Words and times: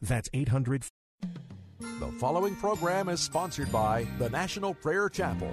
That's 0.00 0.28
800. 0.32 0.84
The 1.80 2.12
following 2.18 2.54
program 2.56 3.08
is 3.08 3.20
sponsored 3.20 3.72
by 3.72 4.06
the 4.18 4.30
National 4.30 4.74
Prayer 4.74 5.08
Chapel. 5.08 5.52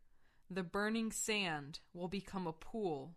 The 0.53 0.63
burning 0.63 1.13
sand 1.13 1.79
will 1.93 2.09
become 2.09 2.45
a 2.45 2.51
pool, 2.51 3.15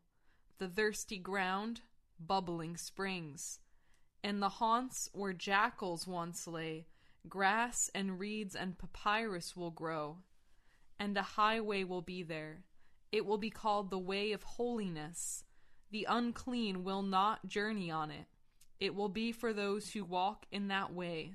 the 0.58 0.68
thirsty 0.68 1.18
ground, 1.18 1.80
bubbling 2.20 2.76
springs. 2.76 3.58
and 4.24 4.40
the 4.40 4.48
haunts 4.48 5.10
where 5.12 5.34
jackals 5.34 6.06
once 6.06 6.46
lay, 6.46 6.86
grass 7.28 7.90
and 7.94 8.18
reeds 8.18 8.56
and 8.56 8.78
papyrus 8.78 9.54
will 9.54 9.70
grow, 9.70 10.16
and 10.98 11.16
a 11.16 11.22
highway 11.22 11.84
will 11.84 12.00
be 12.00 12.22
there. 12.22 12.64
It 13.12 13.26
will 13.26 13.36
be 13.36 13.50
called 13.50 13.90
the 13.90 13.98
way 13.98 14.32
of 14.32 14.42
holiness. 14.42 15.44
The 15.90 16.06
unclean 16.08 16.84
will 16.84 17.02
not 17.02 17.46
journey 17.46 17.90
on 17.90 18.10
it. 18.10 18.24
It 18.80 18.94
will 18.94 19.10
be 19.10 19.30
for 19.30 19.52
those 19.52 19.92
who 19.92 20.04
walk 20.04 20.46
in 20.50 20.68
that 20.68 20.92
way. 20.92 21.34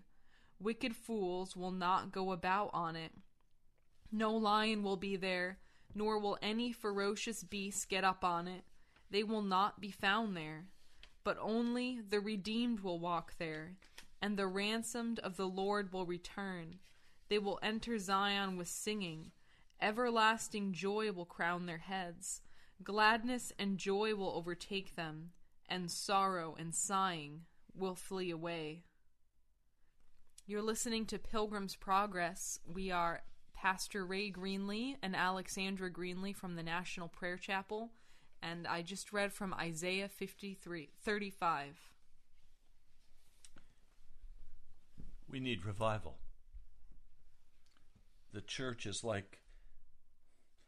Wicked 0.59 0.95
fools 0.95 1.55
will 1.55 1.71
not 1.71 2.11
go 2.11 2.31
about 2.31 2.71
on 2.73 2.95
it. 2.95 3.11
No 4.11 4.35
lion 4.35 4.81
will 4.81 4.97
be 4.97 5.15
there, 5.15 5.59
nor 5.93 6.19
will 6.19 6.37
any 6.41 6.71
ferocious 6.71 7.43
beast 7.43 7.89
get 7.89 8.03
up 8.03 8.23
on 8.23 8.47
it. 8.47 8.63
They 9.11 9.23
will 9.23 9.41
not 9.41 9.81
be 9.81 9.91
found 9.91 10.35
there. 10.35 10.65
But 11.23 11.37
only 11.41 11.99
the 12.07 12.19
redeemed 12.19 12.79
will 12.79 12.99
walk 12.99 13.37
there, 13.37 13.77
and 14.21 14.37
the 14.37 14.47
ransomed 14.47 15.19
of 15.19 15.37
the 15.37 15.47
Lord 15.47 15.91
will 15.91 16.05
return. 16.05 16.79
They 17.27 17.39
will 17.39 17.59
enter 17.61 17.97
Zion 17.99 18.57
with 18.57 18.67
singing. 18.67 19.31
Everlasting 19.81 20.73
joy 20.73 21.11
will 21.11 21.25
crown 21.25 21.65
their 21.65 21.77
heads. 21.77 22.41
Gladness 22.83 23.51
and 23.59 23.77
joy 23.77 24.15
will 24.15 24.31
overtake 24.31 24.95
them, 24.95 25.31
and 25.67 25.91
sorrow 25.91 26.55
and 26.57 26.73
sighing 26.73 27.41
will 27.75 27.95
flee 27.95 28.31
away. 28.31 28.83
You're 30.47 30.61
listening 30.61 31.05
to 31.07 31.19
Pilgrim's 31.19 31.75
Progress. 31.75 32.59
We 32.65 32.89
are 32.89 33.21
Pastor 33.61 34.05
Ray 34.05 34.31
Greenlee 34.31 34.95
and 35.03 35.13
Alexandra 35.13 35.91
Greenlee 35.91 36.33
from 36.33 36.55
the 36.55 36.63
National 36.63 37.09
Prayer 37.09 37.35
Chapel, 37.35 37.89
and 38.41 38.65
I 38.65 38.81
just 38.81 39.11
read 39.11 39.33
from 39.33 39.53
Isaiah 39.53 40.07
53 40.07 40.87
35. 41.03 41.75
We 45.29 45.41
need 45.41 45.65
revival. 45.65 46.19
The 48.31 48.39
church 48.39 48.85
is 48.85 49.03
like 49.03 49.39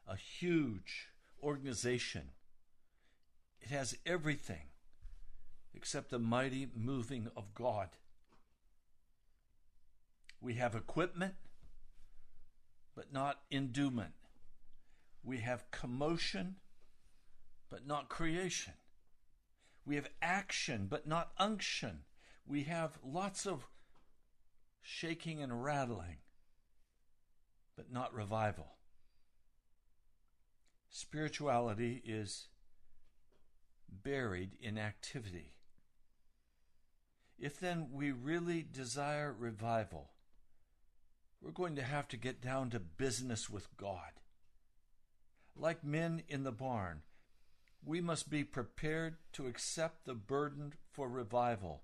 a 0.06 0.18
huge 0.18 1.08
organization. 1.42 2.32
It 3.62 3.70
has 3.70 3.98
everything 4.06 4.68
except 5.74 6.10
the 6.10 6.20
mighty 6.20 6.68
moving 6.76 7.30
of 7.38 7.56
God. 7.56 7.88
We 10.42 10.56
have 10.56 10.76
equipment, 10.76 11.36
but 12.96 13.12
not 13.14 13.40
endowment. 13.52 14.14
We 15.24 15.38
have 15.38 15.70
commotion, 15.72 16.56
but 17.70 17.86
not 17.88 18.10
creation. 18.10 18.74
We 19.86 19.96
have 19.96 20.10
action, 20.22 20.88
but 20.90 21.08
not 21.08 21.32
unction. 21.38 22.02
We 22.46 22.64
have 22.64 22.98
lots 23.04 23.46
of 23.46 23.68
shaking 24.82 25.42
and 25.42 25.64
rattling, 25.64 26.18
but 27.76 27.92
not 27.92 28.14
revival. 28.14 28.78
Spirituality 30.90 32.02
is 32.06 32.48
buried 34.04 34.52
in 34.60 34.78
activity. 34.78 35.54
If 37.40 37.60
then 37.60 37.90
we 37.92 38.12
really 38.12 38.62
desire 38.62 39.34
revival, 39.34 40.12
we're 41.42 41.52
going 41.52 41.76
to 41.76 41.84
have 41.84 42.08
to 42.10 42.18
get 42.18 42.42
down 42.42 42.70
to 42.70 42.80
business 42.80 43.50
with 43.50 43.76
God. 43.78 44.12
Like 45.56 45.84
men 45.84 46.24
in 46.28 46.44
the 46.44 46.52
barn, 46.52 47.02
we 47.84 48.00
must 48.00 48.30
be 48.30 48.44
prepared 48.44 49.18
to 49.34 49.48
accept 49.48 50.06
the 50.06 50.14
burden 50.14 50.74
for 50.92 51.10
revival 51.10 51.82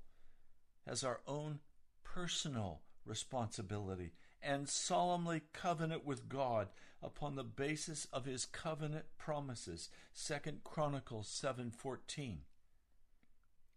as 0.86 1.04
our 1.04 1.22
own 1.28 1.60
personal 2.04 2.82
responsibility 3.06 4.14
and 4.42 4.70
solemnly 4.70 5.42
covenant 5.54 6.06
with 6.06 6.30
God 6.30 6.68
upon 7.02 7.36
the 7.36 7.44
basis 7.44 8.06
of 8.14 8.26
his 8.26 8.46
covenant 8.46 9.06
promises 9.18 9.90
2 10.16 10.62
Chronicles 10.64 11.28
7:14 11.28 12.38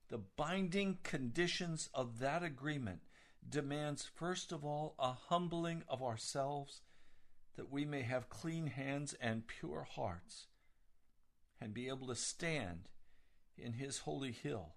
The 0.08 0.18
binding 0.18 0.98
conditions 1.02 1.88
of 1.94 2.18
that 2.18 2.42
agreement 2.42 3.00
demands 3.48 4.08
first 4.14 4.52
of 4.52 4.64
all 4.64 4.94
a 4.98 5.12
humbling 5.12 5.82
of 5.88 6.02
ourselves 6.02 6.82
that 7.56 7.70
we 7.70 7.84
may 7.84 8.02
have 8.02 8.28
clean 8.28 8.68
hands 8.68 9.14
and 9.20 9.46
pure 9.46 9.86
hearts 9.90 10.46
and 11.60 11.74
be 11.74 11.88
able 11.88 12.06
to 12.06 12.14
stand 12.14 12.88
in 13.58 13.74
his 13.74 13.98
holy 13.98 14.32
hill. 14.32 14.74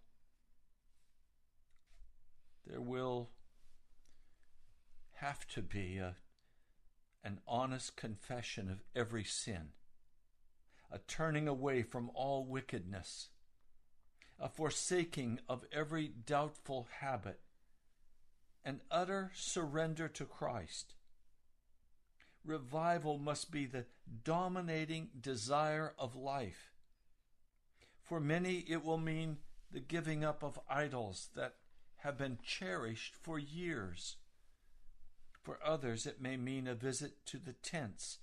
There 2.67 2.81
will 2.81 3.29
have 5.13 5.47
to 5.49 5.61
be 5.61 5.97
a, 5.97 6.15
an 7.23 7.39
honest 7.47 7.95
confession 7.95 8.69
of 8.69 8.83
every 8.95 9.23
sin, 9.23 9.69
a 10.91 10.97
turning 10.99 11.47
away 11.47 11.83
from 11.83 12.11
all 12.13 12.45
wickedness, 12.45 13.29
a 14.39 14.49
forsaking 14.49 15.39
of 15.47 15.63
every 15.71 16.07
doubtful 16.07 16.87
habit, 16.99 17.39
an 18.65 18.81
utter 18.91 19.31
surrender 19.33 20.07
to 20.07 20.25
Christ 20.25 20.95
revival 22.45 23.17
must 23.17 23.51
be 23.51 23.65
the 23.65 23.85
dominating 24.23 25.09
desire 25.19 25.93
of 25.97 26.15
life. 26.15 26.73
For 28.01 28.19
many, 28.19 28.65
it 28.67 28.83
will 28.83 28.97
mean 28.97 29.37
the 29.71 29.79
giving 29.79 30.23
up 30.23 30.43
of 30.43 30.59
idols 30.69 31.29
that 31.35 31.55
have 31.97 32.17
been 32.17 32.37
cherished 32.43 33.15
for 33.15 33.39
years. 33.39 34.17
For 35.41 35.59
others, 35.63 36.05
it 36.05 36.21
may 36.21 36.37
mean 36.37 36.67
a 36.67 36.75
visit 36.75 37.25
to 37.27 37.37
the 37.37 37.53
tents, 37.53 38.19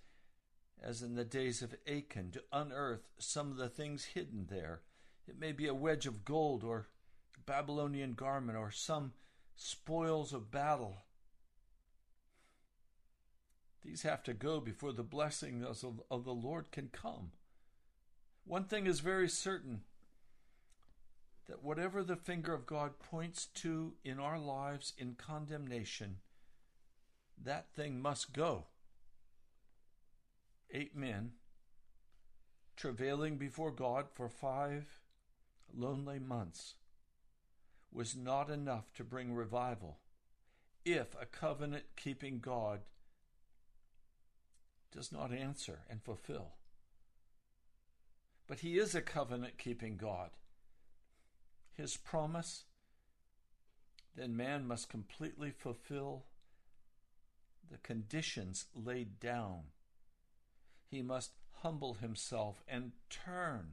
as 0.82 1.02
in 1.02 1.14
the 1.14 1.24
days 1.24 1.62
of 1.62 1.74
Achan, 1.86 2.30
to 2.32 2.42
unearth 2.52 3.08
some 3.18 3.50
of 3.50 3.56
the 3.56 3.68
things 3.68 4.04
hidden 4.04 4.46
there. 4.50 4.82
It 5.26 5.38
may 5.38 5.52
be 5.52 5.66
a 5.66 5.74
wedge 5.74 6.06
of 6.06 6.24
gold 6.24 6.62
or 6.62 6.88
Babylonian 7.46 8.12
garment 8.12 8.58
or 8.58 8.70
some 8.70 9.12
spoils 9.62 10.32
of 10.32 10.50
battle 10.50 10.96
these 13.82 14.02
have 14.02 14.22
to 14.24 14.34
go 14.34 14.60
before 14.60 14.92
the 14.92 15.02
blessing 15.02 15.64
of, 15.64 16.24
the 16.24 16.34
Lord 16.34 16.70
can 16.70 16.88
come. 16.92 17.32
One 18.44 18.64
thing 18.64 18.86
is 18.86 19.00
very 19.00 19.28
certain 19.28 19.82
that 21.48 21.62
whatever 21.62 22.02
the 22.02 22.16
finger 22.16 22.54
of 22.54 22.66
God 22.66 22.98
points 22.98 23.46
to 23.46 23.94
in 24.04 24.20
our 24.20 24.38
lives 24.38 24.92
in 24.98 25.14
condemnation, 25.14 26.18
that 27.42 27.72
thing 27.74 28.00
must 28.00 28.32
go. 28.32 28.66
Eight 30.70 30.94
men 30.94 31.32
travailing 32.76 33.36
before 33.36 33.72
God 33.72 34.06
for 34.12 34.28
five 34.28 35.00
lonely 35.74 36.18
months 36.18 36.74
was 37.92 38.16
not 38.16 38.50
enough 38.50 38.92
to 38.94 39.04
bring 39.04 39.34
revival 39.34 39.98
if 40.84 41.14
a 41.20 41.26
covenant 41.26 41.84
keeping 41.96 42.38
God 42.38 42.80
does 44.92 45.12
not 45.12 45.32
answer 45.32 45.80
and 45.88 46.02
fulfill. 46.02 46.52
But 48.46 48.60
He 48.60 48.78
is 48.78 48.94
a 48.94 49.02
covenant 49.02 49.58
keeping 49.58 49.96
God. 49.96 50.30
His 51.72 51.96
promise, 51.96 52.64
then 54.16 54.36
man 54.36 54.66
must 54.66 54.88
completely 54.88 55.50
fulfill 55.50 56.24
the 57.70 57.78
conditions 57.78 58.66
laid 58.74 59.20
down. 59.20 59.60
He 60.88 61.02
must 61.02 61.32
humble 61.62 61.94
himself 61.94 62.62
and 62.66 62.92
turn 63.08 63.72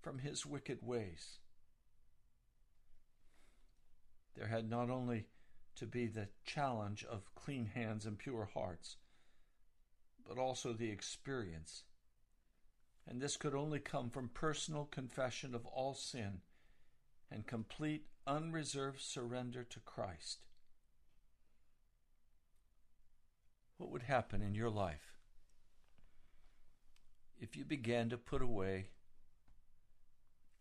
from 0.00 0.18
his 0.18 0.46
wicked 0.46 0.78
ways. 0.82 1.38
There 4.36 4.48
had 4.48 4.68
not 4.68 4.90
only 4.90 5.26
to 5.76 5.86
be 5.86 6.06
the 6.06 6.28
challenge 6.44 7.04
of 7.04 7.34
clean 7.34 7.66
hands 7.66 8.06
and 8.06 8.18
pure 8.18 8.48
hearts, 8.52 8.96
but 10.28 10.38
also 10.38 10.72
the 10.72 10.90
experience. 10.90 11.84
And 13.06 13.20
this 13.20 13.36
could 13.36 13.54
only 13.54 13.78
come 13.78 14.10
from 14.10 14.28
personal 14.28 14.86
confession 14.86 15.54
of 15.54 15.64
all 15.66 15.94
sin 15.94 16.40
and 17.30 17.46
complete 17.46 18.06
unreserved 18.26 19.00
surrender 19.00 19.64
to 19.64 19.80
Christ. 19.80 20.40
What 23.78 23.90
would 23.90 24.02
happen 24.02 24.42
in 24.42 24.54
your 24.54 24.70
life 24.70 25.12
if 27.38 27.56
you 27.56 27.64
began 27.64 28.08
to 28.08 28.16
put 28.16 28.40
away 28.40 28.88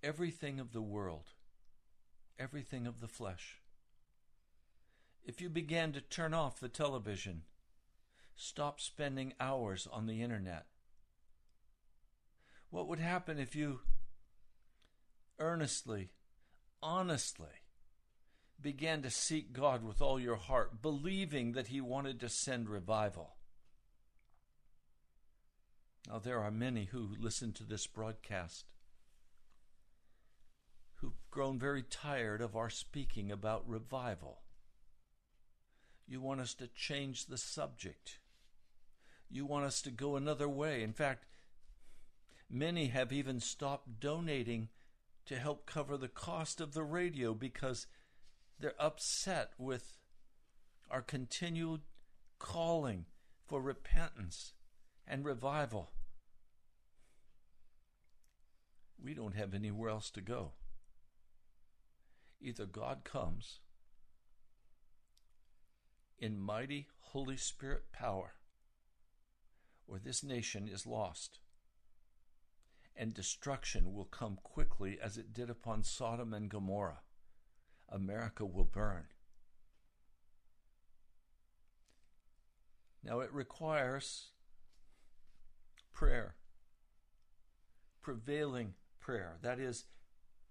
everything 0.03 0.59
of 0.59 0.73
the 0.73 0.81
world, 0.81 1.29
everything 2.37 2.85
of 2.85 2.99
the 2.99 3.07
flesh? 3.07 3.61
If 5.25 5.41
you 5.41 5.49
began 5.49 5.91
to 5.93 6.01
turn 6.01 6.33
off 6.33 6.59
the 6.59 6.69
television, 6.69 7.43
Stop 8.35 8.81
spending 8.81 9.33
hours 9.39 9.87
on 9.91 10.07
the 10.07 10.21
internet. 10.21 10.65
What 12.69 12.87
would 12.87 12.99
happen 12.99 13.39
if 13.39 13.55
you 13.55 13.79
earnestly, 15.39 16.09
honestly 16.83 17.63
began 18.59 19.01
to 19.03 19.09
seek 19.09 19.53
God 19.53 19.83
with 19.83 20.01
all 20.01 20.19
your 20.19 20.35
heart, 20.35 20.81
believing 20.81 21.53
that 21.53 21.67
He 21.67 21.79
wanted 21.79 22.19
to 22.19 22.29
send 22.29 22.69
revival? 22.69 23.35
Now, 26.09 26.19
there 26.19 26.39
are 26.39 26.51
many 26.51 26.85
who 26.85 27.15
listen 27.17 27.53
to 27.53 27.63
this 27.63 27.87
broadcast 27.87 28.65
who've 30.95 31.29
grown 31.31 31.57
very 31.57 31.83
tired 31.83 32.41
of 32.41 32.55
our 32.55 32.69
speaking 32.69 33.31
about 33.31 33.67
revival. 33.67 34.44
You 36.07 36.21
want 36.21 36.41
us 36.41 36.53
to 36.55 36.67
change 36.67 37.25
the 37.25 37.37
subject 37.37 38.19
you 39.29 39.45
want 39.45 39.65
us 39.65 39.81
to 39.81 39.91
go 39.91 40.15
another 40.15 40.47
way. 40.47 40.83
In 40.83 40.93
fact, 40.93 41.25
many 42.49 42.87
have 42.87 43.11
even 43.11 43.39
stopped 43.39 43.99
donating 43.99 44.69
to 45.25 45.37
help 45.37 45.65
cover 45.65 45.97
the 45.97 46.07
cost 46.07 46.61
of 46.61 46.73
the 46.73 46.83
radio 46.83 47.33
because 47.33 47.87
they're 48.59 48.79
upset 48.79 49.51
with 49.57 49.97
our 50.89 51.01
continued 51.01 51.81
calling 52.39 53.05
for 53.45 53.61
repentance 53.61 54.53
and 55.07 55.25
revival. 55.25 55.91
We 59.03 59.13
don't 59.13 59.35
have 59.35 59.53
anywhere 59.53 59.89
else 59.89 60.09
to 60.11 60.21
go. 60.21 60.51
Either 62.41 62.65
God 62.65 63.03
comes 63.03 63.59
in 66.19 66.39
mighty 66.39 66.87
Holy 66.99 67.37
Spirit 67.37 67.91
power 67.91 68.35
or 69.87 69.99
this 69.99 70.23
nation 70.23 70.67
is 70.67 70.87
lost. 70.87 71.39
And 72.95 73.13
destruction 73.13 73.93
will 73.93 74.05
come 74.05 74.37
quickly 74.41 74.97
as 75.01 75.17
it 75.17 75.33
did 75.33 75.49
upon 75.49 75.83
Sodom 75.83 76.33
and 76.33 76.49
Gomorrah. 76.49 77.01
America 77.89 78.45
will 78.45 78.63
burn. 78.63 79.05
Now 83.03 83.19
it 83.19 83.31
requires 83.31 84.29
prayer, 85.93 86.35
prevailing 88.01 88.73
prayer. 88.99 89.37
That 89.43 89.59
is, 89.59 89.85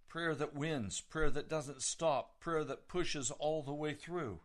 prayer 0.09 0.35
that 0.35 0.55
wins, 0.55 1.01
prayer 1.01 1.31
that 1.31 1.49
doesn't 1.49 1.83
stop, 1.83 2.39
prayer 2.41 2.63
that 2.65 2.87
pushes 2.89 3.33
all 3.33 3.63
the 3.63 3.75
way 3.75 3.95
through. 3.95 4.41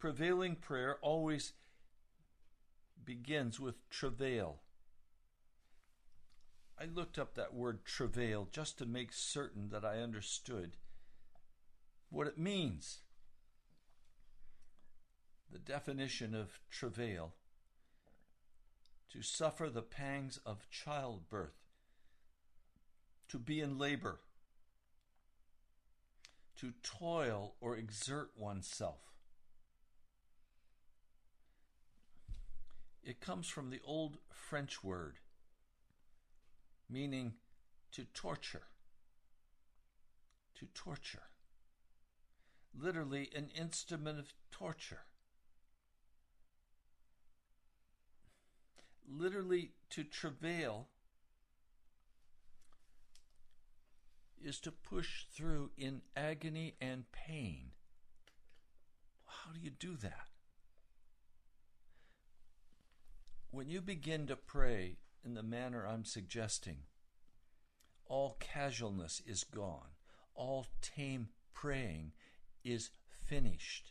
Prevailing 0.00 0.56
prayer 0.56 0.96
always 1.02 1.52
begins 3.04 3.60
with 3.60 3.86
travail. 3.90 4.60
I 6.80 6.86
looked 6.86 7.18
up 7.18 7.34
that 7.34 7.52
word 7.52 7.84
travail 7.84 8.48
just 8.50 8.78
to 8.78 8.86
make 8.86 9.12
certain 9.12 9.68
that 9.68 9.84
I 9.84 9.98
understood 9.98 10.78
what 12.08 12.26
it 12.26 12.38
means. 12.38 13.00
The 15.52 15.58
definition 15.58 16.34
of 16.34 16.60
travail 16.70 17.34
to 19.12 19.20
suffer 19.20 19.68
the 19.68 19.82
pangs 19.82 20.40
of 20.46 20.70
childbirth, 20.70 21.58
to 23.28 23.38
be 23.38 23.60
in 23.60 23.76
labor, 23.76 24.20
to 26.56 26.72
toil 26.82 27.54
or 27.60 27.76
exert 27.76 28.30
oneself. 28.34 29.09
It 33.02 33.20
comes 33.20 33.48
from 33.48 33.70
the 33.70 33.80
old 33.84 34.18
French 34.30 34.84
word 34.84 35.18
meaning 36.90 37.34
to 37.92 38.04
torture. 38.12 38.66
To 40.58 40.66
torture. 40.74 41.22
Literally, 42.78 43.30
an 43.34 43.50
instrument 43.54 44.18
of 44.18 44.32
torture. 44.50 45.04
Literally, 49.08 49.72
to 49.90 50.04
travail 50.04 50.88
is 54.42 54.60
to 54.60 54.70
push 54.70 55.24
through 55.32 55.70
in 55.76 56.02
agony 56.16 56.76
and 56.80 57.04
pain. 57.12 57.72
How 59.26 59.52
do 59.52 59.60
you 59.60 59.70
do 59.70 59.96
that? 59.96 60.29
When 63.52 63.68
you 63.68 63.80
begin 63.80 64.28
to 64.28 64.36
pray 64.36 64.98
in 65.24 65.34
the 65.34 65.42
manner 65.42 65.84
I'm 65.84 66.04
suggesting, 66.04 66.78
all 68.06 68.36
casualness 68.38 69.20
is 69.26 69.42
gone, 69.42 69.96
all 70.36 70.66
tame 70.80 71.30
praying 71.52 72.12
is 72.62 72.90
finished. 73.26 73.90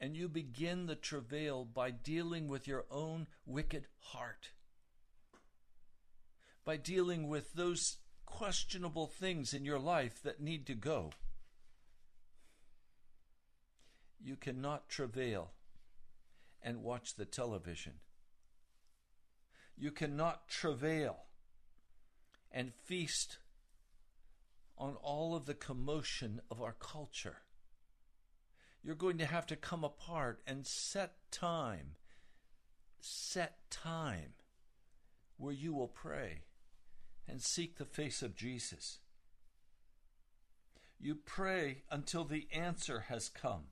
And 0.00 0.16
you 0.16 0.28
begin 0.28 0.86
the 0.86 0.96
travail 0.96 1.64
by 1.64 1.92
dealing 1.92 2.48
with 2.48 2.66
your 2.66 2.86
own 2.90 3.28
wicked 3.46 3.86
heart, 3.98 4.50
by 6.64 6.76
dealing 6.76 7.28
with 7.28 7.52
those 7.52 7.98
questionable 8.26 9.06
things 9.06 9.54
in 9.54 9.64
your 9.64 9.78
life 9.78 10.22
that 10.24 10.40
need 10.40 10.66
to 10.66 10.74
go. 10.74 11.10
You 14.20 14.34
cannot 14.34 14.88
travail 14.88 15.52
and 16.60 16.82
watch 16.82 17.14
the 17.14 17.24
television. 17.24 17.94
You 19.78 19.90
cannot 19.92 20.48
travail 20.48 21.16
and 22.50 22.72
feast 22.84 23.38
on 24.76 24.96
all 25.02 25.36
of 25.36 25.46
the 25.46 25.54
commotion 25.54 26.40
of 26.50 26.60
our 26.60 26.74
culture. 26.78 27.36
You're 28.82 28.94
going 28.94 29.18
to 29.18 29.26
have 29.26 29.46
to 29.46 29.56
come 29.56 29.84
apart 29.84 30.40
and 30.46 30.66
set 30.66 31.12
time, 31.30 31.96
set 33.00 33.70
time 33.70 34.34
where 35.36 35.54
you 35.54 35.72
will 35.72 35.88
pray 35.88 36.42
and 37.28 37.42
seek 37.42 37.76
the 37.76 37.84
face 37.84 38.22
of 38.22 38.34
Jesus. 38.34 38.98
You 41.00 41.14
pray 41.14 41.82
until 41.90 42.24
the 42.24 42.48
answer 42.52 43.04
has 43.08 43.28
come. 43.28 43.64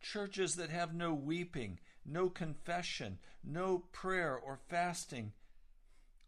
Churches 0.00 0.56
that 0.56 0.70
have 0.70 0.94
no 0.94 1.12
weeping, 1.12 1.78
no 2.04 2.28
confession, 2.28 3.18
no 3.44 3.84
prayer 3.92 4.36
or 4.36 4.58
fasting 4.68 5.32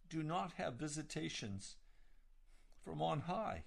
do 0.09 0.23
not 0.23 0.53
have 0.59 0.75
visitations 0.75 1.77
from 2.85 3.01
on 3.01 3.21
high. 3.21 3.65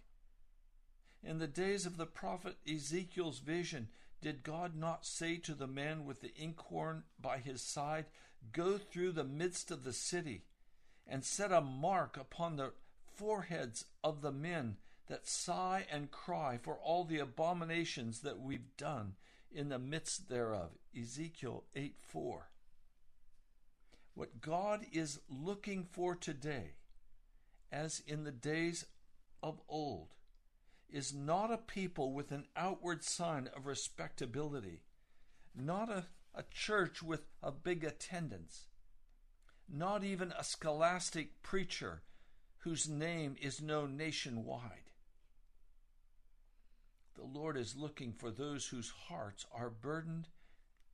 In 1.24 1.40
the 1.40 1.48
days 1.48 1.86
of 1.86 1.98
the 1.98 2.06
prophet 2.06 2.58
Ezekiel's 2.68 3.40
vision, 3.40 3.88
did 4.22 4.44
God 4.44 4.76
not 4.76 5.06
say 5.06 5.38
to 5.38 5.54
the 5.54 5.68
man 5.68 6.06
with 6.06 6.22
the 6.22 6.34
inkhorn 6.36 7.04
by 7.20 7.40
his 7.40 7.62
side, 7.62 8.06
Go 8.52 8.78
through 8.78 9.14
the 9.14 9.24
midst 9.24 9.72
of 9.72 9.84
the 9.84 9.94
city 9.94 10.44
and 11.08 11.24
set 11.24 11.52
a 11.52 11.62
mark 11.62 12.16
upon 12.18 12.56
the 12.56 12.74
foreheads 13.16 13.86
of 14.04 14.22
the 14.22 14.32
men 14.32 14.78
that 15.08 15.28
sigh 15.28 15.86
and 15.92 16.12
cry 16.12 16.58
for 16.62 16.76
all 16.76 17.04
the 17.04 17.20
abominations 17.20 18.22
that 18.22 18.40
we've 18.40 18.76
done 18.78 19.16
in 19.56 19.70
the 19.70 19.80
midst 19.80 20.30
thereof. 20.30 20.72
Ezekiel 21.00 21.64
8 21.76 21.96
4. 22.00 22.50
What 24.14 24.42
God 24.42 24.86
is 24.92 25.20
looking 25.30 25.88
for 25.92 26.16
today, 26.16 26.76
as 27.72 28.02
in 28.06 28.24
the 28.24 28.32
days 28.32 28.86
of 29.42 29.62
old, 29.68 30.10
is 30.90 31.14
not 31.14 31.52
a 31.52 31.58
people 31.58 32.14
with 32.14 32.32
an 32.32 32.46
outward 32.56 33.04
sign 33.04 33.50
of 33.56 33.66
respectability, 33.66 34.84
not 35.56 35.90
a, 35.90 36.06
a 36.34 36.44
church 36.52 37.02
with 37.02 37.26
a 37.42 37.52
big 37.52 37.84
attendance, 37.84 38.68
not 39.68 40.04
even 40.04 40.34
a 40.38 40.44
scholastic 40.44 41.42
preacher 41.42 42.04
whose 42.60 42.88
name 42.88 43.36
is 43.42 43.62
known 43.62 43.98
nationwide. 43.98 44.85
The 47.16 47.24
Lord 47.24 47.58
is 47.58 47.76
looking 47.76 48.14
for 48.14 48.30
those 48.30 48.68
whose 48.68 48.92
hearts 49.08 49.46
are 49.52 49.70
burdened 49.70 50.28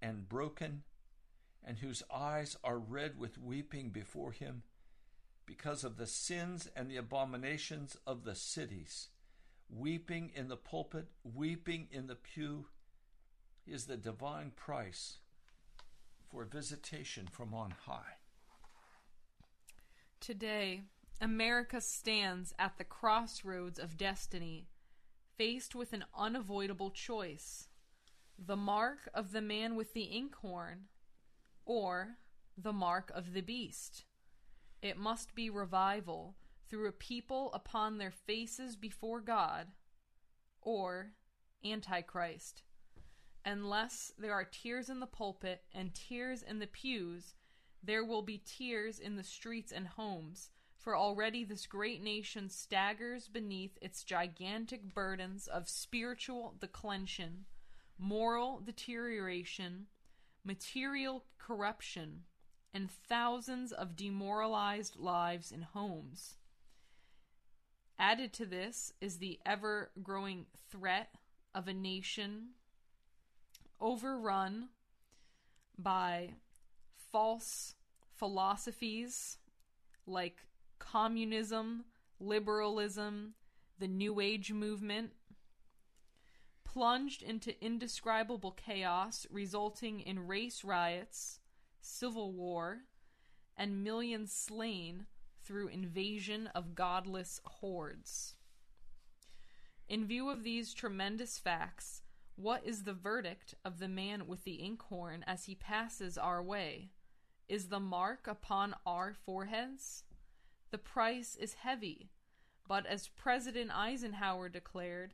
and 0.02 0.30
broken 0.30 0.84
and 1.64 1.80
whose 1.80 2.04
eyes 2.14 2.58
are 2.64 2.80
red 2.80 3.18
with 3.18 3.38
weeping 3.38 3.90
before 3.90 4.32
him 4.32 4.64
because 5.46 5.84
of 5.84 5.98
the 5.98 6.08
sins 6.08 6.70
and 6.76 6.90
the 6.90 6.98
abominations 6.98 7.98
of 8.08 8.24
the 8.24 8.36
cities. 8.36 9.10
Weeping 9.70 10.32
in 10.36 10.48
the 10.48 10.58
pulpit, 10.58 11.08
weeping 11.24 11.88
in 11.92 12.08
the 12.08 12.16
pew 12.16 12.68
is 13.66 13.86
the 13.86 13.98
divine 13.98 14.52
price 14.56 15.18
for 16.30 16.46
visitation 16.46 17.28
from 17.32 17.54
on 17.54 17.74
high. 17.86 18.18
Today, 20.20 20.84
America 21.20 21.82
stands 21.82 22.54
at 22.58 22.78
the 22.78 22.84
crossroads 22.84 23.80
of 23.80 23.98
destiny, 23.98 24.68
faced 25.42 25.74
with 25.74 25.92
an 25.92 26.06
unavoidable 26.16 26.92
choice 26.92 27.68
the 28.38 28.56
mark 28.56 29.10
of 29.12 29.32
the 29.32 29.42
man 29.42 29.76
with 29.76 29.92
the 29.96 30.04
inkhorn 30.04 30.82
or 31.66 32.18
the 32.56 32.72
mark 32.72 33.12
of 33.16 33.34
the 33.34 33.42
beast. 33.42 34.04
It 34.84 34.98
must 34.98 35.34
be 35.34 35.50
revival 35.50 36.36
through 36.70 36.88
a 36.88 36.92
people 36.92 37.52
upon 37.54 37.98
their 37.98 38.12
faces 38.12 38.76
before 38.76 39.20
God, 39.20 39.66
or 40.62 41.14
Antichrist. 41.66 42.62
Unless 43.44 44.14
there 44.20 44.34
are 44.34 44.46
tears 44.46 44.90
in 44.90 45.00
the 45.00 45.08
pulpit 45.08 45.64
and 45.74 45.92
tears 45.96 46.44
in 46.44 46.60
the 46.60 46.68
pews, 46.68 47.34
there 47.82 48.06
will 48.06 48.22
be 48.22 48.44
tears 48.46 49.00
in 49.00 49.16
the 49.16 49.24
streets 49.24 49.72
and 49.72 49.88
homes, 49.88 50.52
for 50.82 50.98
already 50.98 51.44
this 51.44 51.68
great 51.68 52.02
nation 52.04 52.50
staggers 52.50 53.28
beneath 53.28 53.78
its 53.82 54.04
gigantic 54.04 54.94
burdens 54.94 55.48
of 55.48 55.70
spiritual 55.70 56.56
declension, 56.60 57.46
moral 58.00 58.60
deterioration, 58.60 59.86
material 60.44 61.24
corruption, 61.38 62.24
and 62.74 62.90
thousands 62.90 63.72
of 63.72 63.96
demoralized 63.96 64.96
lives 64.98 65.52
in 65.52 65.62
homes. 65.62 66.36
Added 68.00 68.34
to 68.34 68.46
this 68.48 68.92
is 69.00 69.18
the 69.18 69.40
ever 69.46 69.92
growing 70.02 70.48
threat 70.72 71.14
of 71.54 71.68
a 71.68 71.74
nation 71.74 72.50
overrun 73.80 74.70
by 75.78 76.32
false 77.12 77.76
philosophies 78.16 79.38
like 80.08 80.38
communism, 80.82 81.86
liberalism, 82.20 83.36
the 83.80 83.88
New 83.88 84.20
Age 84.20 84.52
movement, 84.52 85.12
plunged 86.66 87.22
into 87.22 87.64
indescribable 87.64 88.52
chaos, 88.52 89.28
resulting 89.30 90.00
in 90.00 90.28
race 90.28 90.64
riots, 90.64 91.40
civil 91.82 92.34
war, 92.34 92.80
and 93.56 93.84
millions 93.84 94.32
slain 94.32 95.06
through 95.44 95.68
invasion 95.68 96.48
of 96.56 96.76
godless 96.76 97.40
hordes. 97.46 98.36
In 99.88 100.08
view 100.08 100.30
of 100.30 100.44
these 100.44 100.74
tremendous 100.74 101.38
facts, 101.38 102.02
what 102.36 102.66
is 102.66 102.84
the 102.84 102.94
verdict 102.94 103.54
of 103.64 103.80
the 103.80 103.90
man 103.90 104.26
with 104.26 104.46
the 104.46 104.56
inkhorn 104.56 105.24
as 105.28 105.46
he 105.46 105.56
passes 105.56 106.18
our 106.18 106.42
way? 106.42 106.90
Is 107.48 107.68
the 107.68 107.80
mark 107.80 108.28
upon 108.28 108.74
our 108.86 109.14
foreheads? 109.14 110.06
The 110.72 110.78
price 110.78 111.36
is 111.36 111.56
heavy, 111.56 112.10
but 112.68 112.86
as 112.86 113.10
President 113.10 113.72
Eisenhower 113.72 114.48
declared, 114.48 115.14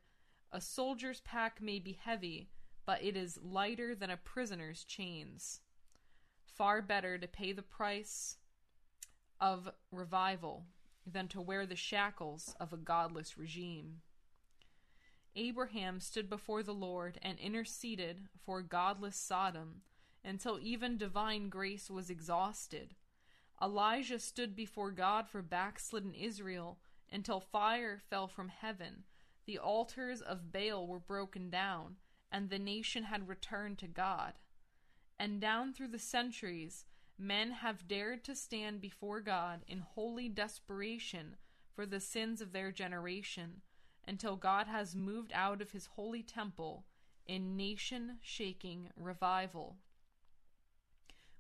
a 0.52 0.62
soldier's 0.62 1.22
pack 1.22 1.62
may 1.62 1.80
be 1.80 1.94
heavy, 1.94 2.50
but 2.86 3.04
it 3.04 3.18
is 3.18 3.40
lighter 3.42 3.96
than 3.96 4.12
a 4.12 4.18
prisoner's 4.18 4.84
chains. 4.84 5.62
Far 6.46 6.82
better 6.82 7.18
to 7.18 7.28
pay 7.28 7.54
the 7.54 7.64
price 7.64 8.38
of 9.42 9.70
revival 9.92 10.66
than 11.06 11.28
to 11.30 11.42
wear 11.42 11.66
the 11.66 11.76
shackles 11.76 12.56
of 12.60 12.72
a 12.72 12.78
godless 12.78 13.38
regime. 13.38 14.02
Abraham 15.36 16.00
stood 16.00 16.30
before 16.30 16.64
the 16.64 16.74
Lord 16.74 17.20
and 17.22 17.40
interceded 17.40 18.28
for 18.46 18.62
godless 18.62 19.16
Sodom 19.16 19.82
until 20.24 20.60
even 20.62 20.98
divine 20.98 21.50
grace 21.50 21.90
was 21.90 22.10
exhausted. 22.10 22.96
Elijah 23.62 24.20
stood 24.20 24.56
before 24.56 24.92
God 24.92 25.28
for 25.28 25.42
backslidden 25.42 26.14
Israel 26.14 26.78
until 27.12 27.40
fire 27.40 28.00
fell 28.10 28.28
from 28.28 28.50
heaven, 28.50 29.04
the 29.46 29.58
altars 29.58 30.22
of 30.22 30.52
Baal 30.52 30.86
were 30.86 31.00
broken 31.00 31.50
down, 31.50 31.96
and 32.32 32.50
the 32.50 32.60
nation 32.60 33.06
had 33.06 33.28
returned 33.28 33.80
to 33.80 33.88
God. 33.88 34.34
And 35.18 35.42
down 35.42 35.74
through 35.74 35.88
the 35.88 36.00
centuries, 36.00 36.86
men 37.18 37.52
have 37.52 37.88
dared 37.88 38.24
to 38.26 38.36
stand 38.36 38.82
before 38.82 39.22
God 39.22 39.64
in 39.68 39.80
holy 39.80 40.30
desperation 40.30 41.38
for 41.74 41.86
the 41.86 42.00
sins 42.00 42.42
of 42.42 42.52
their 42.52 42.72
generation 42.72 43.62
until 44.08 44.36
God 44.36 44.68
has 44.68 44.96
moved 44.96 45.32
out 45.34 45.62
of 45.62 45.72
his 45.72 45.88
holy 45.88 46.22
temple 46.22 46.86
in 47.26 47.58
nation 47.58 48.18
shaking 48.22 48.90
revival. 48.96 49.78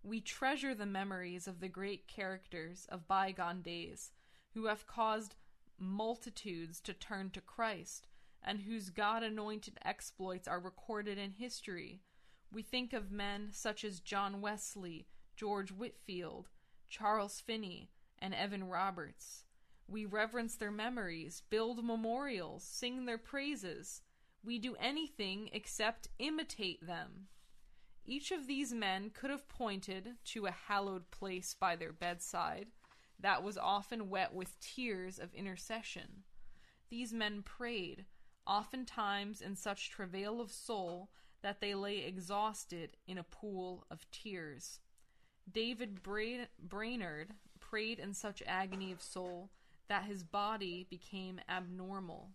We 0.03 0.21
treasure 0.21 0.73
the 0.73 0.85
memories 0.85 1.47
of 1.47 1.59
the 1.59 1.67
great 1.67 2.07
characters 2.07 2.85
of 2.89 3.07
bygone 3.07 3.61
days 3.61 4.11
who 4.53 4.65
have 4.65 4.87
caused 4.87 5.35
multitudes 5.77 6.79
to 6.81 6.93
turn 6.93 7.29
to 7.31 7.41
Christ 7.41 8.07
and 8.43 8.61
whose 8.61 8.89
God 8.89 9.23
anointed 9.23 9.77
exploits 9.83 10.47
are 10.47 10.59
recorded 10.59 11.17
in 11.17 11.31
history. 11.31 12.01
We 12.51 12.61
think 12.61 12.93
of 12.93 13.11
men 13.11 13.49
such 13.51 13.83
as 13.83 13.99
John 13.99 14.41
Wesley, 14.41 15.07
George 15.35 15.71
Whitefield, 15.71 16.49
Charles 16.87 17.41
Finney, 17.41 17.89
and 18.19 18.33
Evan 18.33 18.63
Roberts. 18.63 19.43
We 19.87 20.05
reverence 20.05 20.55
their 20.55 20.71
memories, 20.71 21.43
build 21.49 21.83
memorials, 21.83 22.63
sing 22.63 23.05
their 23.05 23.17
praises. 23.17 24.01
We 24.43 24.59
do 24.59 24.75
anything 24.79 25.49
except 25.51 26.09
imitate 26.19 26.85
them. 26.85 27.27
Each 28.09 28.31
of 28.31 28.47
these 28.47 28.73
men 28.73 29.09
could 29.09 29.29
have 29.29 29.49
pointed 29.49 30.15
to 30.27 30.45
a 30.45 30.51
hallowed 30.51 31.11
place 31.11 31.53
by 31.53 31.75
their 31.75 31.91
bedside 31.91 32.67
that 33.19 33.43
was 33.43 33.57
often 33.57 34.09
wet 34.09 34.33
with 34.33 34.59
tears 34.61 35.19
of 35.19 35.33
intercession. 35.33 36.23
These 36.89 37.11
men 37.11 37.41
prayed, 37.41 38.05
oftentimes 38.45 39.41
in 39.41 39.57
such 39.57 39.89
travail 39.89 40.39
of 40.39 40.51
soul 40.51 41.09
that 41.41 41.59
they 41.59 41.75
lay 41.75 41.97
exhausted 41.97 42.95
in 43.07 43.17
a 43.17 43.23
pool 43.23 43.85
of 43.91 44.09
tears. 44.09 44.79
David 45.51 46.01
Bra- 46.01 46.47
Brainerd 46.57 47.33
prayed 47.59 47.99
in 47.99 48.13
such 48.13 48.41
agony 48.47 48.93
of 48.93 49.01
soul 49.01 49.51
that 49.89 50.05
his 50.05 50.23
body 50.23 50.87
became 50.89 51.41
abnormal. 51.49 52.31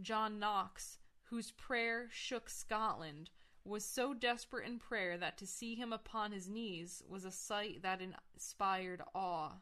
John 0.00 0.38
Knox, 0.38 0.98
whose 1.24 1.52
prayer 1.52 2.08
shook 2.10 2.50
Scotland, 2.50 3.30
was 3.64 3.84
so 3.84 4.14
desperate 4.14 4.66
in 4.66 4.78
prayer 4.78 5.18
that 5.18 5.36
to 5.38 5.46
see 5.46 5.74
him 5.74 5.92
upon 5.92 6.32
his 6.32 6.48
knees 6.48 7.02
was 7.08 7.24
a 7.24 7.30
sight 7.30 7.82
that 7.82 8.00
inspired 8.00 9.02
awe. 9.14 9.52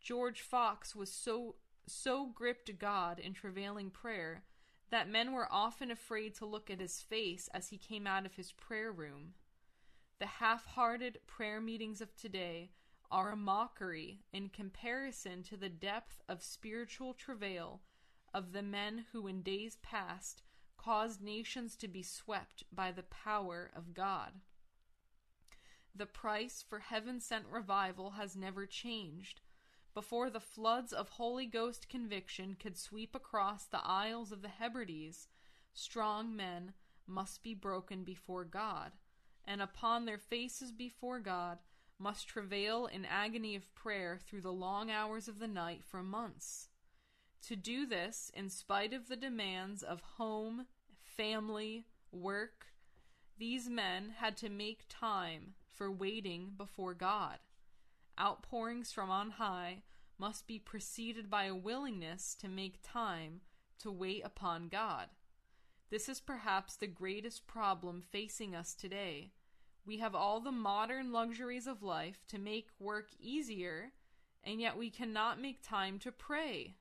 George 0.00 0.40
Fox 0.40 0.96
was 0.96 1.10
so 1.12 1.56
so 1.86 2.26
gripped 2.26 2.78
God 2.78 3.18
in 3.18 3.34
travailing 3.34 3.90
prayer 3.90 4.44
that 4.90 5.08
men 5.08 5.32
were 5.32 5.48
often 5.50 5.90
afraid 5.90 6.34
to 6.36 6.46
look 6.46 6.70
at 6.70 6.80
his 6.80 7.00
face 7.00 7.48
as 7.52 7.68
he 7.68 7.78
came 7.78 8.06
out 8.06 8.26
of 8.26 8.34
his 8.34 8.52
prayer 8.52 8.92
room. 8.92 9.34
The 10.18 10.26
half 10.26 10.66
hearted 10.66 11.18
prayer 11.26 11.60
meetings 11.60 12.00
of 12.00 12.14
today 12.14 12.70
are 13.10 13.32
a 13.32 13.36
mockery 13.36 14.20
in 14.32 14.48
comparison 14.48 15.42
to 15.44 15.56
the 15.56 15.68
depth 15.68 16.22
of 16.28 16.42
spiritual 16.42 17.14
travail 17.14 17.80
of 18.32 18.52
the 18.52 18.62
men 18.62 19.06
who 19.12 19.26
in 19.26 19.42
days 19.42 19.78
past 19.82 20.42
caused 20.82 21.22
nations 21.22 21.76
to 21.76 21.88
be 21.88 22.02
swept 22.02 22.64
by 22.72 22.90
the 22.90 23.02
power 23.02 23.70
of 23.76 23.94
God. 23.94 24.32
The 25.94 26.06
price 26.06 26.64
for 26.66 26.78
heaven 26.78 27.20
sent 27.20 27.44
revival 27.50 28.12
has 28.12 28.36
never 28.36 28.64
changed. 28.64 29.40
Before 29.92 30.30
the 30.30 30.40
floods 30.40 30.92
of 30.92 31.10
Holy 31.10 31.46
Ghost 31.46 31.88
conviction 31.88 32.56
could 32.58 32.78
sweep 32.78 33.14
across 33.14 33.64
the 33.66 33.84
Isles 33.84 34.32
of 34.32 34.40
the 34.40 34.48
Hebrides, 34.48 35.28
strong 35.74 36.34
men 36.34 36.72
must 37.06 37.42
be 37.42 37.54
broken 37.54 38.04
before 38.04 38.44
God, 38.44 38.92
and 39.44 39.60
upon 39.60 40.04
their 40.04 40.18
faces 40.18 40.70
before 40.70 41.18
God 41.18 41.58
must 41.98 42.28
travail 42.28 42.86
in 42.86 43.04
agony 43.04 43.56
of 43.56 43.74
prayer 43.74 44.18
through 44.24 44.40
the 44.40 44.52
long 44.52 44.90
hours 44.90 45.28
of 45.28 45.38
the 45.38 45.48
night 45.48 45.84
for 45.84 46.02
months. 46.02 46.68
To 47.48 47.56
do 47.56 47.86
this, 47.86 48.30
in 48.34 48.48
spite 48.48 48.92
of 48.92 49.08
the 49.08 49.16
demands 49.16 49.82
of 49.82 50.00
home, 50.00 50.66
family, 51.20 51.84
work, 52.12 52.68
these 53.36 53.68
men 53.68 54.14
had 54.20 54.38
to 54.38 54.48
make 54.48 54.86
time 54.88 55.52
for 55.74 55.92
waiting 55.92 56.52
before 56.56 56.94
God. 56.94 57.36
Outpourings 58.18 58.90
from 58.90 59.10
on 59.10 59.32
high 59.32 59.82
must 60.18 60.46
be 60.46 60.58
preceded 60.58 61.28
by 61.28 61.44
a 61.44 61.54
willingness 61.54 62.34
to 62.36 62.48
make 62.48 62.78
time 62.82 63.42
to 63.80 63.92
wait 63.92 64.22
upon 64.24 64.68
God. 64.68 65.08
This 65.90 66.08
is 66.08 66.20
perhaps 66.20 66.76
the 66.76 66.86
greatest 66.86 67.46
problem 67.46 68.00
facing 68.00 68.54
us 68.54 68.74
today. 68.74 69.32
We 69.84 69.98
have 69.98 70.14
all 70.14 70.40
the 70.40 70.50
modern 70.50 71.12
luxuries 71.12 71.66
of 71.66 71.82
life 71.82 72.24
to 72.28 72.38
make 72.38 72.68
work 72.78 73.10
easier, 73.20 73.92
and 74.42 74.58
yet 74.58 74.78
we 74.78 74.88
cannot 74.88 75.38
make 75.38 75.62
time 75.62 75.98
to 75.98 76.12
pray. 76.12 76.76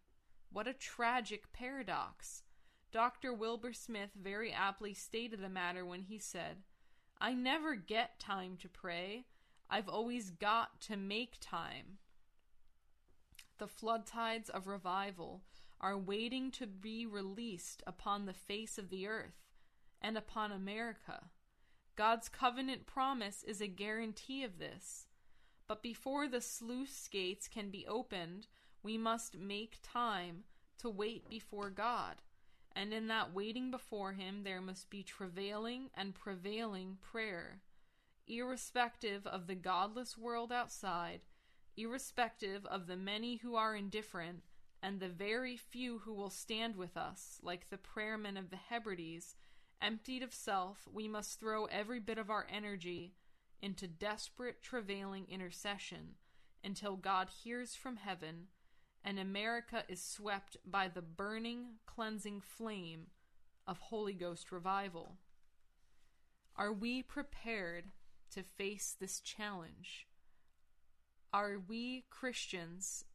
What 0.49 0.65
a 0.65 0.73
tragic 0.73 1.51
paradox. 1.51 2.43
Dr. 2.91 3.33
Wilbur 3.33 3.73
Smith 3.73 4.11
very 4.19 4.51
aptly 4.51 4.93
stated 4.93 5.41
the 5.41 5.49
matter 5.49 5.85
when 5.85 6.01
he 6.01 6.17
said, 6.17 6.63
I 7.21 7.33
never 7.33 7.75
get 7.75 8.19
time 8.19 8.57
to 8.61 8.69
pray. 8.69 9.25
I've 9.69 9.89
always 9.89 10.31
got 10.31 10.81
to 10.81 10.97
make 10.97 11.37
time. 11.39 11.99
The 13.59 13.67
flood 13.67 14.07
tides 14.07 14.49
of 14.49 14.67
revival 14.67 15.41
are 15.81 15.97
waiting 15.97 16.49
to 16.51 16.65
be 16.65 17.05
released 17.05 17.83
upon 17.85 18.25
the 18.25 18.33
face 18.33 18.77
of 18.77 18.89
the 18.89 19.05
earth 19.05 19.49
and 20.01 20.17
upon 20.17 20.51
America. 20.51 21.29
God's 21.95 22.29
covenant 22.29 22.87
promise 22.87 23.43
is 23.43 23.61
a 23.61 23.67
guarantee 23.67 24.43
of 24.43 24.57
this. 24.57 25.07
But 25.67 25.83
before 25.83 26.27
the 26.27 26.41
sluice 26.41 27.07
gates 27.11 27.47
can 27.47 27.69
be 27.69 27.85
opened, 27.85 28.47
we 28.81 28.97
must 28.97 29.37
make 29.37 29.77
time 29.83 30.45
to 30.79 30.89
wait 30.89 31.29
before 31.29 31.69
God. 31.69 32.15
And 32.75 32.93
in 32.93 33.07
that 33.07 33.33
waiting 33.33 33.71
before 33.71 34.13
Him, 34.13 34.43
there 34.43 34.61
must 34.61 34.89
be 34.89 35.03
travailing 35.03 35.89
and 35.95 36.15
prevailing 36.15 36.97
prayer. 37.01 37.61
Irrespective 38.27 39.25
of 39.25 39.47
the 39.47 39.55
godless 39.55 40.17
world 40.17 40.51
outside, 40.51 41.21
irrespective 41.75 42.65
of 42.65 42.87
the 42.87 42.95
many 42.97 43.37
who 43.37 43.55
are 43.55 43.75
indifferent, 43.75 44.43
and 44.81 44.99
the 44.99 45.09
very 45.09 45.57
few 45.57 45.99
who 45.99 46.13
will 46.13 46.29
stand 46.29 46.75
with 46.75 46.95
us, 46.95 47.39
like 47.41 47.69
the 47.69 47.77
prayermen 47.77 48.37
of 48.37 48.49
the 48.49 48.59
Hebrides, 48.69 49.35
emptied 49.81 50.23
of 50.23 50.33
self, 50.33 50.87
we 50.91 51.07
must 51.07 51.39
throw 51.39 51.65
every 51.65 51.99
bit 51.99 52.17
of 52.17 52.29
our 52.29 52.45
energy 52.53 53.13
into 53.61 53.87
desperate, 53.87 54.61
travailing 54.61 55.25
intercession 55.29 56.15
until 56.63 56.95
God 56.95 57.29
hears 57.43 57.75
from 57.75 57.97
heaven 57.97 58.47
and 59.03 59.19
America 59.19 59.83
is 59.87 60.01
swept 60.03 60.57
by 60.65 60.87
the 60.87 61.01
burning, 61.01 61.75
cleansing 61.85 62.41
flame 62.41 63.07
of 63.67 63.79
Holy 63.79 64.13
Ghost 64.13 64.51
revival. 64.51 65.15
Are 66.55 66.73
we 66.73 67.01
prepared 67.01 67.85
to 68.31 68.43
face 68.43 68.95
this 68.99 69.19
challenge? 69.19 70.07
Are 71.31 71.57
we 71.67 72.05
Christians, 72.09 73.05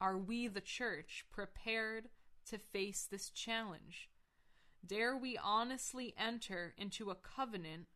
are 0.00 0.18
we 0.18 0.46
the 0.46 0.60
church 0.60 1.24
prepared 1.30 2.08
to 2.46 2.58
face 2.58 3.06
this 3.10 3.30
challenge? 3.30 4.08
Dare 4.86 5.16
we 5.16 5.38
honestly 5.38 6.14
enter 6.18 6.74
into 6.76 7.10
a 7.10 7.14
covenant 7.14 7.86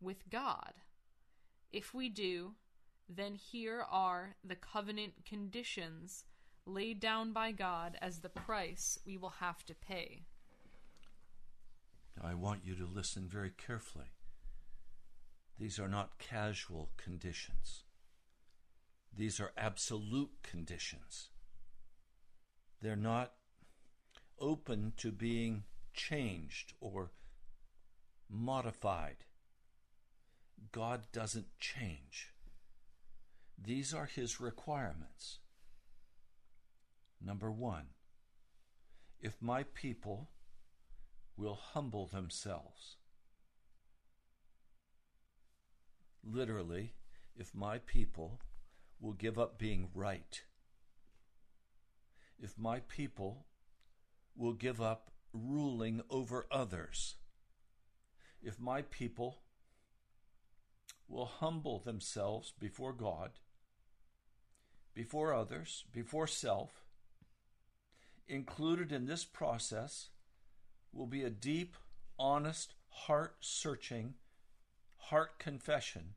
with 0.00 0.30
God? 0.30 0.74
If 1.72 1.92
we 1.92 2.08
do, 2.08 2.52
then 3.08 3.34
here 3.34 3.84
are 3.90 4.36
the 4.44 4.56
covenant 4.56 5.24
conditions 5.24 6.24
laid 6.68 7.00
down 7.00 7.32
by 7.32 7.52
God 7.52 7.96
as 8.00 8.18
the 8.18 8.28
price 8.28 8.98
we 9.06 9.16
will 9.16 9.34
have 9.40 9.64
to 9.66 9.74
pay. 9.74 10.22
I 12.22 12.34
want 12.34 12.64
you 12.64 12.74
to 12.76 12.86
listen 12.86 13.28
very 13.28 13.50
carefully. 13.50 14.12
These 15.58 15.78
are 15.78 15.88
not 15.88 16.18
casual 16.18 16.90
conditions. 16.96 17.84
These 19.16 19.40
are 19.40 19.52
absolute 19.56 20.30
conditions. 20.42 21.30
They're 22.80 22.96
not 22.96 23.32
open 24.38 24.92
to 24.98 25.10
being 25.10 25.64
changed 25.92 26.74
or 26.80 27.10
modified. 28.30 29.16
God 30.70 31.06
doesn't 31.12 31.58
change. 31.58 32.32
These 33.60 33.92
are 33.92 34.06
His 34.06 34.40
requirements. 34.40 35.38
Number 37.24 37.50
one, 37.50 37.86
if 39.20 39.40
my 39.40 39.64
people 39.74 40.28
will 41.38 41.54
humble 41.72 42.06
themselves. 42.06 42.96
Literally, 46.24 46.92
if 47.36 47.54
my 47.54 47.78
people 47.78 48.40
will 49.00 49.12
give 49.12 49.38
up 49.38 49.56
being 49.56 49.88
right, 49.94 50.42
if 52.40 52.58
my 52.58 52.80
people 52.80 53.46
will 54.36 54.52
give 54.52 54.80
up 54.80 55.12
ruling 55.32 56.02
over 56.10 56.46
others, 56.50 57.14
if 58.42 58.58
my 58.58 58.82
people 58.82 59.38
will 61.08 61.26
humble 61.26 61.78
themselves 61.78 62.52
before 62.58 62.92
God, 62.92 63.30
before 64.92 65.32
others, 65.32 65.84
before 65.92 66.26
self, 66.26 66.87
included 68.28 68.92
in 68.92 69.06
this 69.06 69.24
process 69.24 70.08
will 70.92 71.06
be 71.06 71.22
a 71.22 71.30
deep, 71.30 71.76
honest, 72.18 72.74
heart 72.90 73.36
searching, 73.40 74.14
heart 74.96 75.38
confession, 75.38 76.14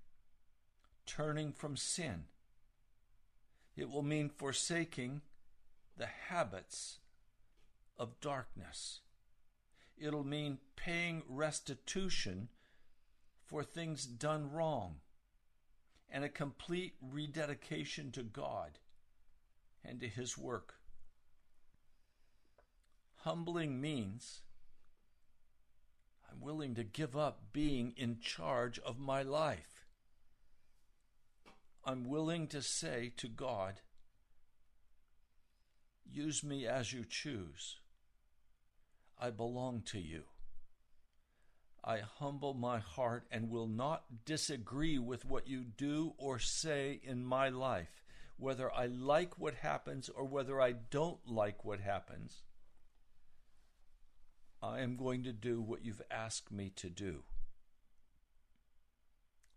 turning 1.05 1.51
from 1.51 1.77
sin. 1.77 2.25
It 3.75 3.89
will 3.89 4.03
mean 4.03 4.29
forsaking 4.29 5.21
the 5.97 6.07
habits 6.29 6.99
of 7.97 8.19
darkness. 8.19 8.99
It'll 9.97 10.25
mean 10.25 10.57
paying 10.75 11.23
restitution 11.29 12.49
for 13.45 13.63
things 13.63 14.05
done 14.05 14.51
wrong 14.51 14.95
and 16.09 16.23
a 16.23 16.29
complete 16.29 16.95
rededication 17.01 18.11
to 18.11 18.23
God 18.23 18.79
and 19.85 19.99
to 19.99 20.07
His 20.07 20.37
work. 20.37 20.80
Humbling 23.23 23.79
means 23.79 24.41
I'm 26.31 26.41
willing 26.41 26.73
to 26.73 26.83
give 26.83 27.15
up 27.15 27.53
being 27.53 27.93
in 27.95 28.19
charge 28.19 28.79
of 28.79 28.97
my 28.97 29.21
life. 29.21 29.85
I'm 31.85 32.09
willing 32.09 32.47
to 32.47 32.63
say 32.63 33.13
to 33.17 33.27
God, 33.27 33.81
Use 36.03 36.43
me 36.43 36.65
as 36.65 36.91
you 36.91 37.05
choose. 37.07 37.77
I 39.19 39.29
belong 39.29 39.83
to 39.91 39.99
you. 39.99 40.23
I 41.83 41.99
humble 41.99 42.55
my 42.55 42.79
heart 42.79 43.27
and 43.31 43.51
will 43.51 43.67
not 43.67 44.25
disagree 44.25 44.97
with 44.97 45.25
what 45.25 45.47
you 45.47 45.63
do 45.63 46.13
or 46.17 46.39
say 46.39 46.99
in 47.03 47.23
my 47.23 47.49
life, 47.49 48.03
whether 48.37 48.73
I 48.73 48.87
like 48.87 49.37
what 49.37 49.53
happens 49.53 50.09
or 50.09 50.25
whether 50.25 50.59
I 50.59 50.71
don't 50.71 51.19
like 51.27 51.63
what 51.63 51.79
happens. 51.81 52.41
I 54.63 54.81
am 54.81 54.95
going 54.95 55.23
to 55.23 55.33
do 55.33 55.59
what 55.59 55.83
you've 55.83 56.03
asked 56.11 56.51
me 56.51 56.71
to 56.75 56.89
do. 56.89 57.23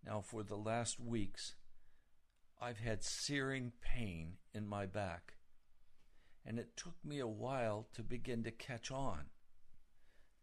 Now, 0.05 0.23
for 0.23 0.43
the 0.43 0.57
last 0.57 0.99
weeks, 0.99 1.55
I've 2.61 2.79
had 2.79 3.05
searing 3.05 3.73
pain 3.83 4.39
in 4.55 4.67
my 4.67 4.87
back, 4.87 5.35
and 6.45 6.59
it 6.59 6.77
took 6.77 6.95
me 7.05 7.19
a 7.19 7.27
while 7.27 7.87
to 7.93 8.03
begin 8.03 8.45
to 8.45 8.51
catch 8.51 8.91
on 8.91 9.27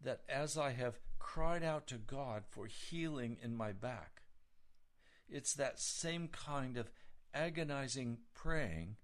that 0.00 0.20
as 0.28 0.56
I 0.56 0.70
have 0.70 1.00
cried 1.18 1.64
out 1.64 1.86
to 1.88 1.96
God 1.96 2.44
for 2.48 2.66
healing 2.66 3.38
in 3.42 3.56
my 3.56 3.72
back, 3.72 4.22
it's 5.28 5.54
that 5.54 5.80
same 5.80 6.28
kind 6.28 6.76
of 6.76 6.90
agonizing 7.34 8.18
praying 8.34 8.96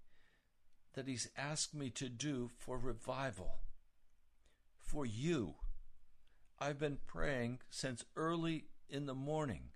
that 0.93 1.07
He's 1.07 1.29
asked 1.37 1.73
me 1.73 1.89
to 1.91 2.07
do 2.07 2.49
for 2.57 2.77
revival 2.77 3.59
for 4.89 5.05
you. 5.05 5.53
I've 6.59 6.79
been 6.79 6.97
praying 7.05 7.59
since 7.69 8.03
early 8.15 8.65
in 8.89 9.05
the 9.05 9.13
morning, 9.13 9.69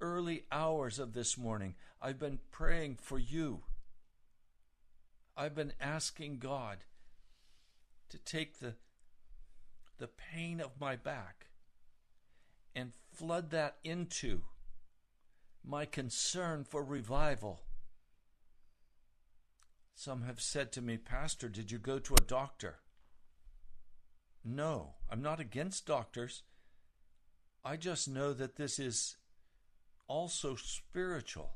early 0.00 0.44
hours 0.50 0.98
of 0.98 1.12
this 1.12 1.36
morning. 1.36 1.74
I've 2.00 2.18
been 2.18 2.38
praying 2.50 2.96
for 3.00 3.18
you. 3.18 3.62
I've 5.36 5.54
been 5.54 5.74
asking 5.80 6.38
God 6.38 6.78
to 8.08 8.18
take 8.18 8.58
the, 8.58 8.74
the 9.98 10.08
pain 10.08 10.60
of 10.60 10.80
my 10.80 10.96
back 10.96 11.46
and 12.74 12.92
flood 13.12 13.50
that 13.50 13.76
into 13.84 14.42
my 15.62 15.84
concern 15.84 16.64
for 16.64 16.82
revival. 16.82 17.60
Some 19.94 20.22
have 20.22 20.40
said 20.40 20.72
to 20.72 20.82
me, 20.82 20.96
Pastor, 20.96 21.48
did 21.48 21.70
you 21.70 21.78
go 21.78 21.98
to 21.98 22.14
a 22.14 22.20
doctor? 22.26 22.76
No, 24.44 24.94
I'm 25.10 25.22
not 25.22 25.40
against 25.40 25.86
doctors. 25.86 26.42
I 27.64 27.76
just 27.76 28.08
know 28.08 28.34
that 28.34 28.56
this 28.56 28.78
is 28.78 29.16
also 30.06 30.54
spiritual. 30.54 31.54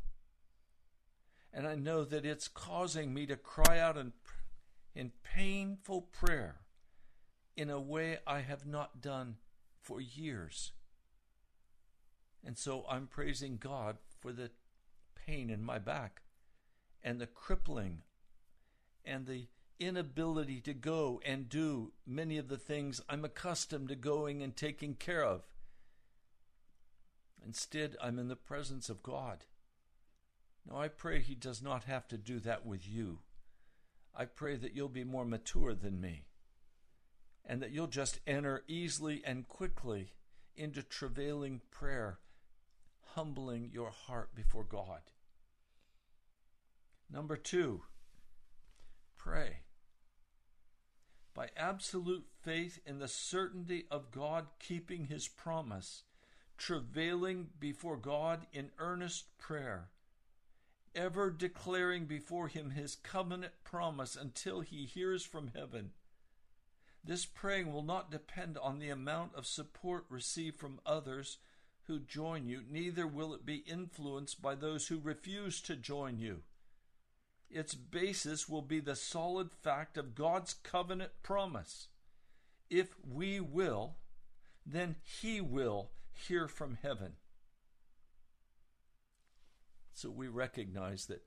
And 1.53 1.67
I 1.67 1.75
know 1.75 2.05
that 2.05 2.25
it's 2.25 2.49
causing 2.49 3.13
me 3.13 3.27
to 3.27 3.37
cry 3.37 3.79
out 3.79 3.97
in, 3.97 4.13
in 4.95 5.13
painful 5.23 6.03
prayer 6.13 6.61
in 7.57 7.69
a 7.69 7.81
way 7.81 8.19
I 8.27 8.41
have 8.41 8.67
not 8.67 9.03
done 9.03 9.37
for 9.83 10.01
years. 10.01 10.73
And 12.45 12.57
so 12.57 12.85
I'm 12.89 13.07
praising 13.07 13.59
God 13.59 13.99
for 14.21 14.33
the 14.33 14.51
pain 15.15 15.51
in 15.51 15.63
my 15.63 15.79
back 15.79 16.23
and 17.03 17.21
the 17.21 17.27
crippling 17.27 18.03
and 19.05 19.27
the 19.27 19.49
inability 19.81 20.61
to 20.63 20.75
go 20.75 21.21
and 21.25 21.49
do 21.49 21.93
many 22.07 22.39
of 22.39 22.49
the 22.49 22.57
things 22.57 23.01
I'm 23.09 23.25
accustomed 23.25 23.89
to 23.89 23.95
going 23.95 24.43
and 24.43 24.57
taking 24.57 24.95
care 24.95 25.25
of. 25.25 25.43
Instead, 27.45 27.97
I'm 28.03 28.19
in 28.19 28.29
the 28.29 28.37
presence 28.37 28.89
of 28.89 29.03
God. 29.03 29.45
Now, 30.69 30.79
I 30.79 30.89
pray 30.89 31.21
He 31.21 31.35
does 31.35 31.63
not 31.63 31.85
have 31.85 32.09
to 32.09 32.19
do 32.19 32.41
that 32.41 32.67
with 32.67 32.87
you. 32.89 33.21
I 34.15 34.25
pray 34.25 34.57
that 34.57 34.75
you'll 34.75 34.89
be 34.89 35.05
more 35.05 35.25
mature 35.25 35.75
than 35.75 36.01
me 36.01 36.25
and 37.47 37.63
that 37.63 37.71
you'll 37.71 37.87
just 37.87 38.21
enter 38.27 38.65
easily 38.69 39.23
and 39.25 39.49
quickly 39.49 40.13
into 40.57 40.83
travailing 40.83 41.61
prayer, 41.71 42.19
humbling 43.15 43.71
your 43.73 43.91
heart 43.91 44.35
before 44.35 44.65
God. 44.65 45.01
Number 47.11 47.37
two, 47.37 47.83
pray 49.17 49.61
by 51.39 51.49
absolute 51.57 52.27
faith 52.43 52.81
in 52.85 52.99
the 52.99 53.07
certainty 53.07 53.85
of 53.93 54.11
God 54.11 54.49
keeping 54.59 55.05
his 55.05 55.29
promise, 55.29 56.03
travailing 56.57 57.47
before 57.61 57.97
God 57.97 58.45
in 58.53 58.73
earnest 58.81 59.39
prayer, 59.39 59.91
ever 60.97 61.31
declaring 61.31 62.07
before 62.07 62.49
him 62.49 62.71
his 62.71 62.97
covenant 62.97 63.53
promise 63.63 64.17
until 64.17 64.63
he 64.63 64.85
hears 64.85 65.23
from 65.23 65.53
heaven. 65.55 65.93
This 67.05 67.25
praying 67.25 67.73
will 67.73 67.85
not 67.85 68.11
depend 68.11 68.59
on 68.59 68.81
the 68.81 68.91
amount 68.91 69.37
of 69.37 69.47
support 69.47 70.07
received 70.11 70.59
from 70.59 70.81
others 70.85 71.39
who 71.85 72.01
join 72.01 72.49
you, 72.49 72.65
neither 72.69 73.07
will 73.07 73.33
it 73.33 73.47
be 73.47 73.59
influenced 73.59 74.43
by 74.43 74.57
those 74.57 74.89
who 74.89 74.99
refuse 74.99 75.61
to 75.61 75.77
join 75.77 76.19
you. 76.19 76.43
Its 77.51 77.75
basis 77.75 78.49
will 78.49 78.63
be 78.63 78.81
the 78.81 78.97
solid 78.97 79.51
fact 79.53 79.97
of 79.97 80.15
God's 80.15 80.55
covenant 80.55 81.13
promise. 81.23 81.89
If 82.69 82.89
we 83.03 83.41
will, 83.41 83.97
then 84.67 84.97
He 85.03 85.41
will 85.41 85.91
hear 86.13 86.47
from 86.47 86.79
heaven. 86.83 87.15
So 89.95 90.11
we 90.11 90.29
recognize 90.29 91.07
that 91.07 91.25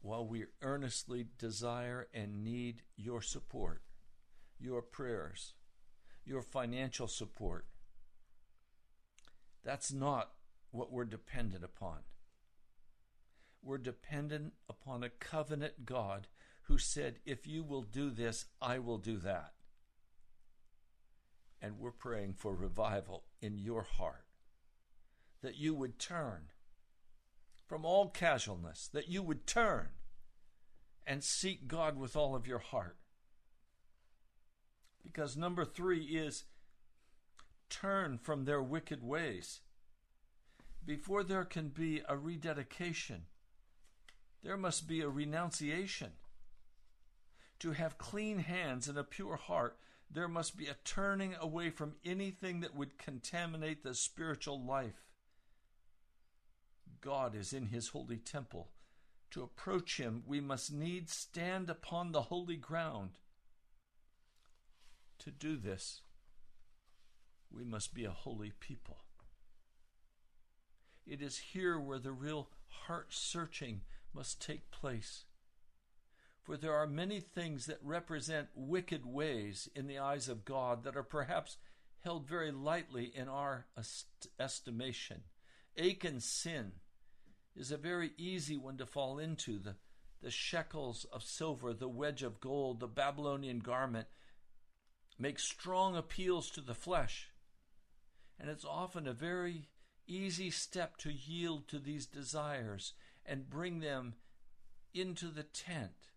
while 0.00 0.26
we 0.26 0.46
earnestly 0.62 1.26
desire 1.38 2.08
and 2.12 2.42
need 2.42 2.82
your 2.96 3.22
support, 3.22 3.82
your 4.58 4.82
prayers, 4.82 5.52
your 6.24 6.42
financial 6.42 7.06
support, 7.06 7.66
that's 9.62 9.92
not 9.92 10.32
what 10.70 10.90
we're 10.90 11.04
dependent 11.04 11.62
upon. 11.62 11.98
We're 13.62 13.78
dependent 13.78 14.54
upon 14.68 15.04
a 15.04 15.08
covenant 15.08 15.86
God 15.86 16.26
who 16.62 16.78
said, 16.78 17.20
If 17.24 17.46
you 17.46 17.62
will 17.62 17.82
do 17.82 18.10
this, 18.10 18.46
I 18.60 18.78
will 18.78 18.98
do 18.98 19.18
that. 19.18 19.52
And 21.60 21.78
we're 21.78 21.92
praying 21.92 22.34
for 22.34 22.54
revival 22.54 23.24
in 23.40 23.58
your 23.58 23.82
heart, 23.82 24.24
that 25.42 25.56
you 25.56 25.74
would 25.74 25.98
turn 25.98 26.50
from 27.66 27.84
all 27.84 28.08
casualness, 28.08 28.88
that 28.92 29.08
you 29.08 29.22
would 29.22 29.46
turn 29.46 29.88
and 31.06 31.22
seek 31.22 31.68
God 31.68 31.96
with 31.96 32.16
all 32.16 32.34
of 32.34 32.46
your 32.46 32.58
heart. 32.58 32.96
Because 35.02 35.36
number 35.36 35.64
three 35.64 36.04
is 36.04 36.44
turn 37.70 38.18
from 38.18 38.44
their 38.44 38.62
wicked 38.62 39.02
ways. 39.02 39.60
Before 40.84 41.22
there 41.22 41.44
can 41.44 41.68
be 41.68 42.02
a 42.08 42.16
rededication, 42.16 43.22
there 44.42 44.56
must 44.56 44.88
be 44.88 45.00
a 45.00 45.08
renunciation. 45.08 46.12
To 47.60 47.72
have 47.72 47.98
clean 47.98 48.40
hands 48.40 48.88
and 48.88 48.98
a 48.98 49.04
pure 49.04 49.36
heart 49.36 49.78
There 50.12 50.28
must 50.28 50.58
be 50.58 50.66
a 50.66 50.76
turning 50.84 51.34
away 51.40 51.70
from 51.70 51.94
anything 52.04 52.60
that 52.60 52.76
would 52.76 52.98
contaminate 52.98 53.82
the 53.82 53.94
spiritual 53.94 54.62
life. 54.62 55.06
God 57.00 57.34
is 57.34 57.52
in 57.52 57.66
his 57.66 57.88
holy 57.88 58.18
temple. 58.18 58.68
To 59.30 59.42
approach 59.42 59.96
him, 59.98 60.22
we 60.26 60.40
must 60.40 60.70
needs 60.70 61.14
stand 61.14 61.70
upon 61.70 62.12
the 62.12 62.22
holy 62.22 62.56
ground. 62.56 63.12
To 65.20 65.30
do 65.30 65.56
this, 65.56 66.02
we 67.50 67.64
must 67.64 67.94
be 67.94 68.04
a 68.04 68.10
holy 68.10 68.52
people. 68.60 68.98
It 71.06 71.22
is 71.22 71.38
here 71.38 71.80
where 71.80 71.98
the 71.98 72.12
real 72.12 72.50
heart 72.68 73.06
searching 73.10 73.80
must 74.14 74.40
take 74.40 74.70
place. 74.70 75.24
For 76.42 76.56
there 76.56 76.74
are 76.74 76.86
many 76.86 77.20
things 77.20 77.66
that 77.66 77.78
represent 77.82 78.48
wicked 78.54 79.06
ways 79.06 79.68
in 79.74 79.86
the 79.86 79.98
eyes 79.98 80.28
of 80.28 80.44
God 80.44 80.82
that 80.84 80.96
are 80.96 81.04
perhaps 81.04 81.56
held 82.00 82.26
very 82.26 82.50
lightly 82.50 83.12
in 83.14 83.28
our 83.28 83.66
est- 83.78 84.26
estimation. 84.40 85.22
Achan's 85.78 86.24
sin 86.24 86.72
is 87.54 87.70
a 87.70 87.76
very 87.76 88.12
easy 88.18 88.56
one 88.56 88.76
to 88.78 88.86
fall 88.86 89.18
into. 89.18 89.58
The, 89.58 89.76
the 90.20 90.30
shekels 90.30 91.06
of 91.12 91.22
silver, 91.22 91.72
the 91.72 91.88
wedge 91.88 92.22
of 92.22 92.40
gold, 92.40 92.80
the 92.80 92.88
Babylonian 92.88 93.60
garment 93.60 94.08
make 95.18 95.38
strong 95.38 95.96
appeals 95.96 96.50
to 96.50 96.60
the 96.60 96.74
flesh. 96.74 97.30
And 98.38 98.50
it's 98.50 98.64
often 98.64 99.06
a 99.06 99.12
very 99.12 99.68
easy 100.08 100.50
step 100.50 100.96
to 100.98 101.12
yield 101.12 101.68
to 101.68 101.78
these 101.78 102.06
desires 102.06 102.94
and 103.24 103.50
bring 103.50 103.80
them 103.80 104.14
into 104.94 105.28
the 105.28 105.42
tent 105.42 106.08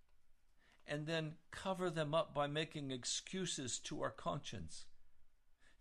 and 0.87 1.07
then 1.07 1.33
cover 1.51 1.89
them 1.89 2.13
up 2.13 2.33
by 2.33 2.47
making 2.47 2.91
excuses 2.91 3.79
to 3.79 4.01
our 4.01 4.11
conscience. 4.11 4.85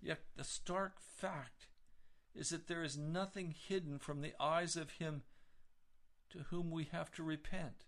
Yet 0.01 0.21
the 0.37 0.45
stark 0.45 1.01
fact 1.01 1.69
is 2.35 2.51
that 2.51 2.69
there 2.69 2.83
is 2.83 2.97
nothing 2.97 3.55
hidden 3.69 3.99
from 3.99 4.21
the 4.21 4.33
eyes 4.41 4.77
of 4.77 4.93
Him 4.93 5.23
to 6.31 6.41
whom 6.51 6.71
we 6.71 6.89
have 6.91 7.13
to 7.13 7.23
repent. 7.23 7.85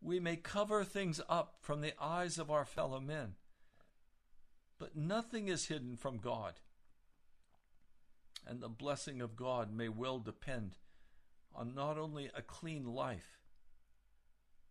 We 0.00 0.20
may 0.20 0.36
cover 0.36 0.84
things 0.84 1.20
up 1.28 1.56
from 1.60 1.80
the 1.80 1.94
eyes 2.00 2.38
of 2.38 2.50
our 2.50 2.64
fellow 2.64 3.00
men, 3.00 3.34
but 4.78 4.96
nothing 4.96 5.48
is 5.48 5.66
hidden 5.66 5.96
from 5.96 6.18
God. 6.18 6.60
And 8.46 8.60
the 8.60 8.68
blessing 8.68 9.20
of 9.20 9.36
God 9.36 9.72
may 9.74 9.88
well 9.88 10.18
depend 10.18 10.76
on 11.58 11.74
not 11.74 11.98
only 11.98 12.30
a 12.36 12.42
clean 12.42 12.86
life, 12.86 13.40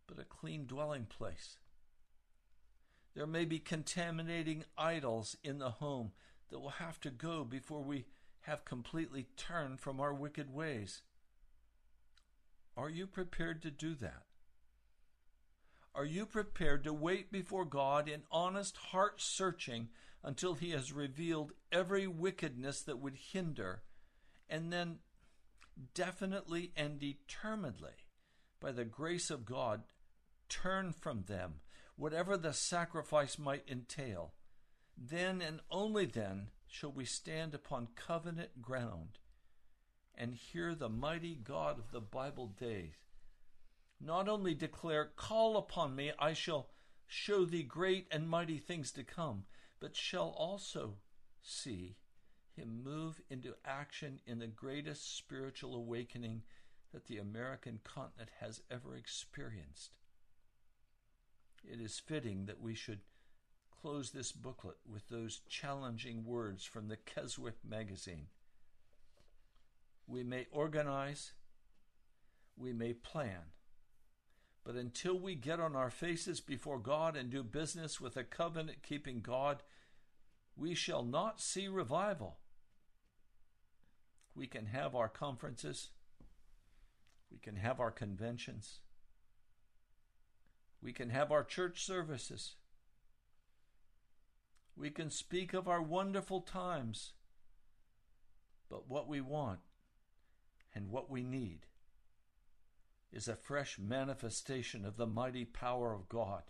but 0.06 0.18
a 0.18 0.24
clean 0.24 0.66
dwelling 0.66 1.04
place. 1.04 1.58
There 3.14 3.26
may 3.26 3.44
be 3.44 3.58
contaminating 3.58 4.64
idols 4.76 5.36
in 5.44 5.58
the 5.58 5.70
home 5.70 6.12
that 6.48 6.60
will 6.60 6.70
have 6.70 6.98
to 7.00 7.10
go 7.10 7.44
before 7.44 7.82
we 7.82 8.06
have 8.42 8.64
completely 8.64 9.26
turned 9.36 9.80
from 9.80 10.00
our 10.00 10.14
wicked 10.14 10.52
ways. 10.52 11.02
Are 12.74 12.88
you 12.88 13.06
prepared 13.06 13.60
to 13.62 13.70
do 13.70 13.94
that? 13.96 14.22
Are 15.94 16.06
you 16.06 16.24
prepared 16.24 16.84
to 16.84 16.92
wait 16.94 17.30
before 17.30 17.64
God 17.64 18.08
in 18.08 18.22
honest 18.30 18.76
heart 18.76 19.20
searching 19.20 19.88
until 20.22 20.54
He 20.54 20.70
has 20.70 20.92
revealed 20.92 21.52
every 21.70 22.06
wickedness 22.06 22.80
that 22.82 22.98
would 22.98 23.16
hinder, 23.32 23.82
and 24.48 24.72
then 24.72 25.00
definitely 25.94 26.72
and 26.76 26.98
determinedly, 26.98 28.06
by 28.60 28.72
the 28.72 28.84
grace 28.84 29.30
of 29.30 29.44
God, 29.44 29.82
turn 30.48 30.92
from 30.92 31.24
them, 31.24 31.60
whatever 31.96 32.36
the 32.36 32.52
sacrifice 32.52 33.38
might 33.38 33.68
entail. 33.68 34.32
Then 34.96 35.40
and 35.40 35.60
only 35.70 36.06
then 36.06 36.48
shall 36.66 36.90
we 36.92 37.04
stand 37.04 37.54
upon 37.54 37.88
covenant 37.94 38.60
ground 38.60 39.18
and 40.14 40.34
hear 40.34 40.74
the 40.74 40.88
mighty 40.88 41.36
God 41.36 41.78
of 41.78 41.92
the 41.92 42.00
Bible 42.00 42.48
days 42.48 42.94
not 44.00 44.28
only 44.28 44.54
declare, 44.54 45.10
Call 45.16 45.56
upon 45.56 45.94
me, 45.94 46.12
I 46.18 46.32
shall 46.32 46.70
show 47.06 47.44
thee 47.44 47.62
great 47.62 48.06
and 48.10 48.28
mighty 48.28 48.58
things 48.58 48.92
to 48.92 49.02
come, 49.02 49.44
but 49.80 49.96
shall 49.96 50.28
also 50.28 50.98
see 51.42 51.96
him 52.58 52.82
move 52.84 53.20
into 53.30 53.54
action 53.64 54.20
in 54.26 54.38
the 54.38 54.46
greatest 54.46 55.16
spiritual 55.16 55.74
awakening 55.74 56.42
that 56.92 57.06
the 57.06 57.18
American 57.18 57.80
continent 57.84 58.30
has 58.40 58.60
ever 58.70 58.96
experienced 58.96 59.92
it 61.64 61.80
is 61.80 61.98
fitting 61.98 62.46
that 62.46 62.60
we 62.60 62.74
should 62.74 63.00
close 63.82 64.10
this 64.10 64.32
booklet 64.32 64.76
with 64.90 65.08
those 65.08 65.40
challenging 65.48 66.24
words 66.24 66.64
from 66.64 66.88
the 66.88 66.96
Keswick 66.96 67.56
magazine. 67.68 68.26
We 70.06 70.22
may 70.22 70.46
organize, 70.50 71.32
we 72.56 72.72
may 72.72 72.92
plan, 72.92 73.52
but 74.64 74.74
until 74.74 75.18
we 75.18 75.34
get 75.34 75.60
on 75.60 75.76
our 75.76 75.90
faces 75.90 76.40
before 76.40 76.78
God 76.78 77.16
and 77.16 77.30
do 77.30 77.42
business 77.42 78.00
with 78.00 78.16
a 78.16 78.24
covenant 78.24 78.82
keeping 78.82 79.20
God, 79.20 79.62
we 80.56 80.74
shall 80.74 81.04
not 81.04 81.40
see 81.40 81.68
revival. 81.68 82.38
We 84.34 84.46
can 84.46 84.66
have 84.66 84.94
our 84.94 85.08
conferences, 85.08 85.88
we 87.30 87.38
can 87.38 87.56
have 87.56 87.80
our 87.80 87.90
conventions, 87.90 88.80
we 90.80 90.92
can 90.92 91.10
have 91.10 91.32
our 91.32 91.44
church 91.44 91.84
services. 91.84 92.54
We 94.76 94.90
can 94.90 95.10
speak 95.10 95.54
of 95.54 95.66
our 95.66 95.82
wonderful 95.82 96.40
times. 96.40 97.12
But 98.70 98.88
what 98.88 99.08
we 99.08 99.20
want 99.20 99.58
and 100.72 100.90
what 100.90 101.10
we 101.10 101.24
need 101.24 101.66
is 103.12 103.26
a 103.26 103.34
fresh 103.34 103.78
manifestation 103.78 104.84
of 104.84 104.96
the 104.96 105.06
mighty 105.06 105.44
power 105.44 105.92
of 105.92 106.08
God 106.08 106.42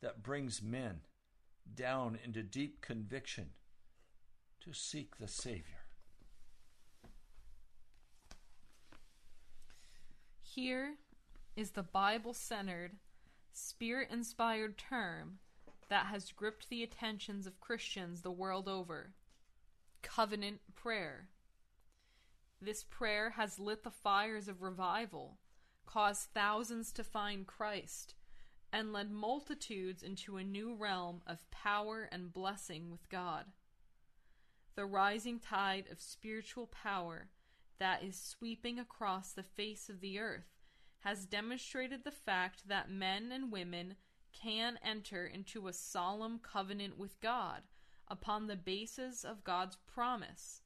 that 0.00 0.22
brings 0.22 0.62
men 0.62 1.00
down 1.74 2.18
into 2.22 2.42
deep 2.42 2.80
conviction 2.80 3.50
to 4.60 4.72
seek 4.72 5.18
the 5.18 5.26
Savior. 5.28 5.87
Here 10.60 10.96
is 11.54 11.70
the 11.70 11.84
Bible 11.84 12.34
centered 12.34 12.96
spirit 13.52 14.08
inspired 14.10 14.76
term 14.76 15.38
that 15.88 16.06
has 16.06 16.32
gripped 16.32 16.68
the 16.68 16.82
attentions 16.82 17.46
of 17.46 17.60
Christians 17.60 18.22
the 18.22 18.32
world 18.32 18.66
over 18.68 19.12
covenant 20.02 20.58
prayer. 20.74 21.28
This 22.60 22.82
prayer 22.82 23.30
has 23.30 23.60
lit 23.60 23.84
the 23.84 23.92
fires 23.92 24.48
of 24.48 24.60
revival, 24.60 25.38
caused 25.86 26.30
thousands 26.34 26.90
to 26.94 27.04
find 27.04 27.46
Christ, 27.46 28.16
and 28.72 28.92
led 28.92 29.12
multitudes 29.12 30.02
into 30.02 30.38
a 30.38 30.42
new 30.42 30.74
realm 30.74 31.22
of 31.24 31.48
power 31.52 32.08
and 32.10 32.32
blessing 32.32 32.90
with 32.90 33.08
God. 33.08 33.44
The 34.74 34.86
rising 34.86 35.38
tide 35.38 35.84
of 35.88 36.00
spiritual 36.00 36.66
power 36.66 37.28
that 37.78 38.02
is 38.02 38.20
sweeping 38.20 38.78
across 38.78 39.32
the 39.32 39.42
face 39.42 39.88
of 39.88 40.00
the 40.00 40.18
earth 40.18 40.58
has 41.00 41.26
demonstrated 41.26 42.04
the 42.04 42.10
fact 42.10 42.68
that 42.68 42.90
men 42.90 43.30
and 43.32 43.52
women 43.52 43.94
can 44.32 44.78
enter 44.84 45.26
into 45.26 45.68
a 45.68 45.72
solemn 45.72 46.38
covenant 46.38 46.98
with 46.98 47.20
God 47.20 47.62
upon 48.08 48.46
the 48.46 48.56
basis 48.56 49.24
of 49.24 49.44
God's 49.44 49.76
promise, 49.86 50.62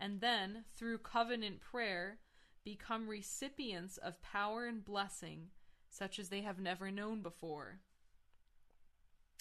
and 0.00 0.20
then, 0.20 0.64
through 0.76 0.98
covenant 0.98 1.60
prayer, 1.60 2.18
become 2.64 3.08
recipients 3.08 3.96
of 3.98 4.22
power 4.22 4.66
and 4.66 4.84
blessing 4.84 5.48
such 5.90 6.18
as 6.18 6.28
they 6.28 6.40
have 6.40 6.58
never 6.58 6.90
known 6.90 7.20
before. 7.20 7.80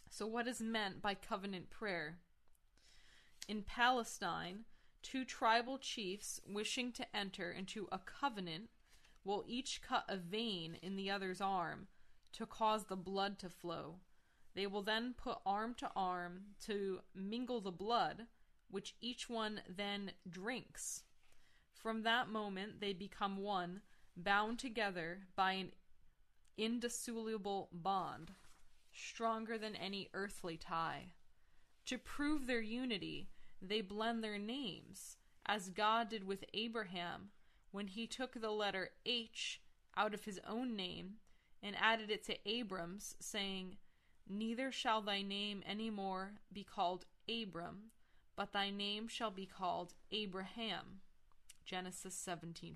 So, 0.10 0.28
what 0.28 0.48
is 0.48 0.62
meant 0.62 1.02
by 1.02 1.16
covenant 1.16 1.70
prayer? 1.70 2.20
In 3.48 3.64
Palestine, 3.64 4.66
two 5.04 5.26
tribal 5.26 5.78
chiefs 5.78 6.40
wishing 6.48 6.92
to 6.94 7.16
enter 7.16 7.52
into 7.52 7.88
a 7.92 8.00
covenant 8.00 8.70
will 9.24 9.44
each 9.48 9.82
cut 9.82 10.06
a 10.08 10.18
vein 10.18 10.78
in 10.82 10.96
the 10.96 11.12
other's 11.12 11.42
arm 11.42 11.88
to 12.32 12.46
cause 12.46 12.86
the 12.86 12.96
blood 12.96 13.38
to 13.40 13.50
flow. 13.50 13.96
They 14.56 14.68
will 14.68 14.82
then 14.82 15.14
put 15.16 15.38
arm 15.46 15.76
to 15.76 15.92
arm 15.96 16.42
to 16.66 17.02
mingle 17.14 17.62
the 17.62 17.72
blood, 17.72 18.28
which 18.70 18.96
each 19.02 19.30
one 19.30 19.62
then 19.68 20.12
drinks. 20.30 21.04
From 21.74 22.04
that 22.04 22.30
moment, 22.30 22.80
they 22.80 22.94
become 22.94 23.38
one, 23.38 23.82
bound 24.16 24.60
together 24.60 25.28
by 25.36 25.54
an 25.54 25.72
indissoluble 26.58 27.70
bond, 27.72 28.32
stronger 28.94 29.58
than 29.58 29.76
any 29.76 30.10
earthly 30.14 30.58
tie. 30.58 31.14
To 31.88 31.98
prove 31.98 32.48
their 32.48 32.62
unity, 32.62 33.30
they 33.68 33.82
blend 33.82 34.24
their 34.24 34.38
names, 34.38 35.18
as 35.46 35.70
God 35.70 36.10
did 36.10 36.26
with 36.26 36.46
Abraham 36.54 37.30
when 37.72 37.88
he 37.88 38.06
took 38.06 38.40
the 38.40 38.52
letter 38.52 38.92
H 39.06 39.62
out 39.98 40.14
of 40.14 40.26
his 40.26 40.40
own 40.48 40.76
name 40.76 41.16
and 41.62 41.76
added 41.80 42.12
it 42.12 42.24
to 42.26 42.38
Abram's, 42.48 43.16
saying, 43.20 43.78
Neither 44.30 44.72
shall 44.72 45.02
thy 45.02 45.22
name 45.22 45.64
any 45.66 45.90
more 45.90 46.34
be 46.52 46.64
called 46.64 47.06
Abram, 47.30 47.92
but 48.36 48.52
thy 48.52 48.70
name 48.70 49.08
shall 49.08 49.32
be 49.32 49.46
called 49.46 49.94
Abraham. 50.12 51.02
Genesis 51.66 52.16
17:5. 52.16 52.76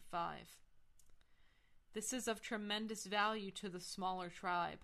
This 1.94 2.14
is 2.14 2.28
of 2.28 2.42
tremendous 2.42 3.06
value 3.06 3.52
to 3.52 3.70
the 3.70 3.80
smaller 3.80 4.30
tribe, 4.30 4.80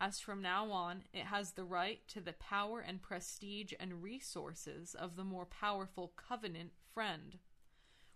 as 0.00 0.20
from 0.20 0.40
now 0.40 0.70
on 0.70 1.02
it 1.12 1.24
has 1.24 1.52
the 1.52 1.64
right 1.64 2.06
to 2.08 2.20
the 2.20 2.32
power 2.34 2.80
and 2.80 3.02
prestige 3.02 3.72
and 3.78 4.02
resources 4.02 4.94
of 4.94 5.16
the 5.16 5.24
more 5.24 5.46
powerful 5.46 6.12
covenant 6.16 6.70
friend. 6.94 7.38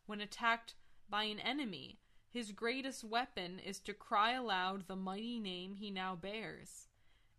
When 0.07 0.21
attacked 0.21 0.75
by 1.09 1.25
an 1.25 1.41
enemy, 1.41 1.99
his 2.31 2.53
greatest 2.53 3.05
weapon 3.05 3.59
is 3.59 3.79
to 3.81 3.93
cry 3.93 4.33
aloud 4.33 4.87
the 4.87 4.97
mighty 4.97 5.39
name 5.39 5.75
he 5.75 5.91
now 5.91 6.15
bears. 6.15 6.89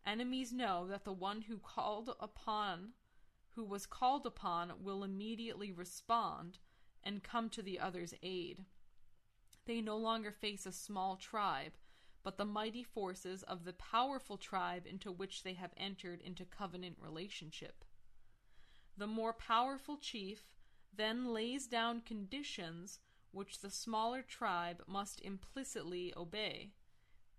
Enemies 0.05 0.51
know 0.51 0.87
that 0.87 1.05
the 1.05 1.13
one 1.13 1.43
who 1.43 1.57
called 1.57 2.15
upon 2.19 2.93
who 3.55 3.63
was 3.63 3.85
called 3.85 4.25
upon 4.25 4.73
will 4.81 5.03
immediately 5.03 5.71
respond 5.71 6.57
and 7.03 7.23
come 7.23 7.49
to 7.49 7.61
the 7.61 7.79
other's 7.79 8.13
aid. 8.23 8.65
They 9.65 9.81
no 9.81 9.97
longer 9.97 10.31
face 10.31 10.65
a 10.65 10.71
small 10.71 11.15
tribe, 11.15 11.73
but 12.23 12.37
the 12.37 12.45
mighty 12.45 12.83
forces 12.83 13.43
of 13.43 13.65
the 13.65 13.73
powerful 13.73 14.37
tribe 14.37 14.87
into 14.87 15.11
which 15.11 15.43
they 15.43 15.53
have 15.53 15.73
entered 15.77 16.21
into 16.21 16.45
covenant 16.45 16.95
relationship. 16.99 17.83
The 18.97 19.07
more 19.07 19.33
powerful 19.33 19.97
chief 19.97 20.55
then 20.95 21.33
lays 21.33 21.67
down 21.67 22.01
conditions 22.01 22.99
which 23.31 23.59
the 23.59 23.71
smaller 23.71 24.21
tribe 24.21 24.83
must 24.87 25.19
implicitly 25.21 26.13
obey. 26.15 26.71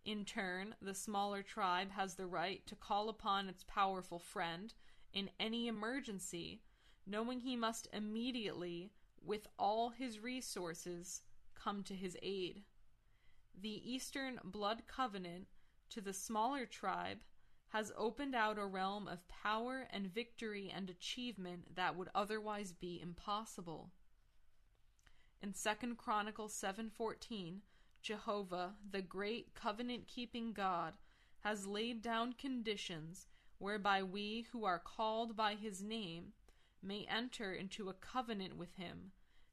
In 0.05 0.25
turn, 0.25 0.75
the 0.83 0.94
smaller 0.94 1.42
tribe 1.42 1.92
has 1.92 2.16
the 2.16 2.27
right 2.27 2.66
to 2.66 2.75
call 2.75 3.09
upon 3.09 3.49
its 3.49 3.64
powerful 3.66 4.18
friend 4.18 4.75
in 5.12 5.31
any 5.38 5.68
emergency, 5.68 6.61
knowing 7.07 7.40
he 7.40 7.57
must 7.57 7.88
immediately, 7.92 8.90
with 9.25 9.47
all 9.59 9.90
his 9.90 10.18
resources, 10.18 11.23
come 11.55 11.83
to 11.85 11.94
his 11.94 12.18
aid. 12.23 12.64
The 13.61 13.90
Eastern 13.90 14.40
Blood 14.45 14.83
Covenant 14.87 15.47
to 15.90 16.01
the 16.01 16.12
smaller 16.12 16.67
tribe 16.67 17.19
has 17.69 17.93
opened 17.97 18.35
out 18.35 18.59
a 18.59 18.67
realm 18.67 19.09
of 19.09 19.27
power 19.29 19.88
and 19.90 20.12
victory 20.12 20.71
and 20.75 20.90
achievement 20.90 21.75
that 21.75 21.97
would 21.97 22.09
otherwise 22.14 22.73
be 22.73 23.01
impossible. 23.01 23.90
In 25.43 25.53
2 25.53 25.97
Chronicles 25.97 26.55
7:14, 26.55 27.62
Jehovah, 28.03 28.77
the 28.90 29.03
great 29.03 29.55
covenant-keeping 29.55 30.53
God, 30.53 30.95
has 31.40 31.67
laid 31.67 32.01
down 32.03 32.33
conditions 32.33 33.27
whereby 33.59 34.03
we 34.03 34.43
who 34.53 34.64
are 34.64 34.79
called 34.79 35.37
by 35.37 35.55
his 35.55 35.83
name 35.83 36.33
may 36.83 37.07
enter 37.07 37.53
into 37.53 37.88
a 37.88 37.95
covenant 37.95 38.57
with 38.57 38.75
him, 38.75 39.12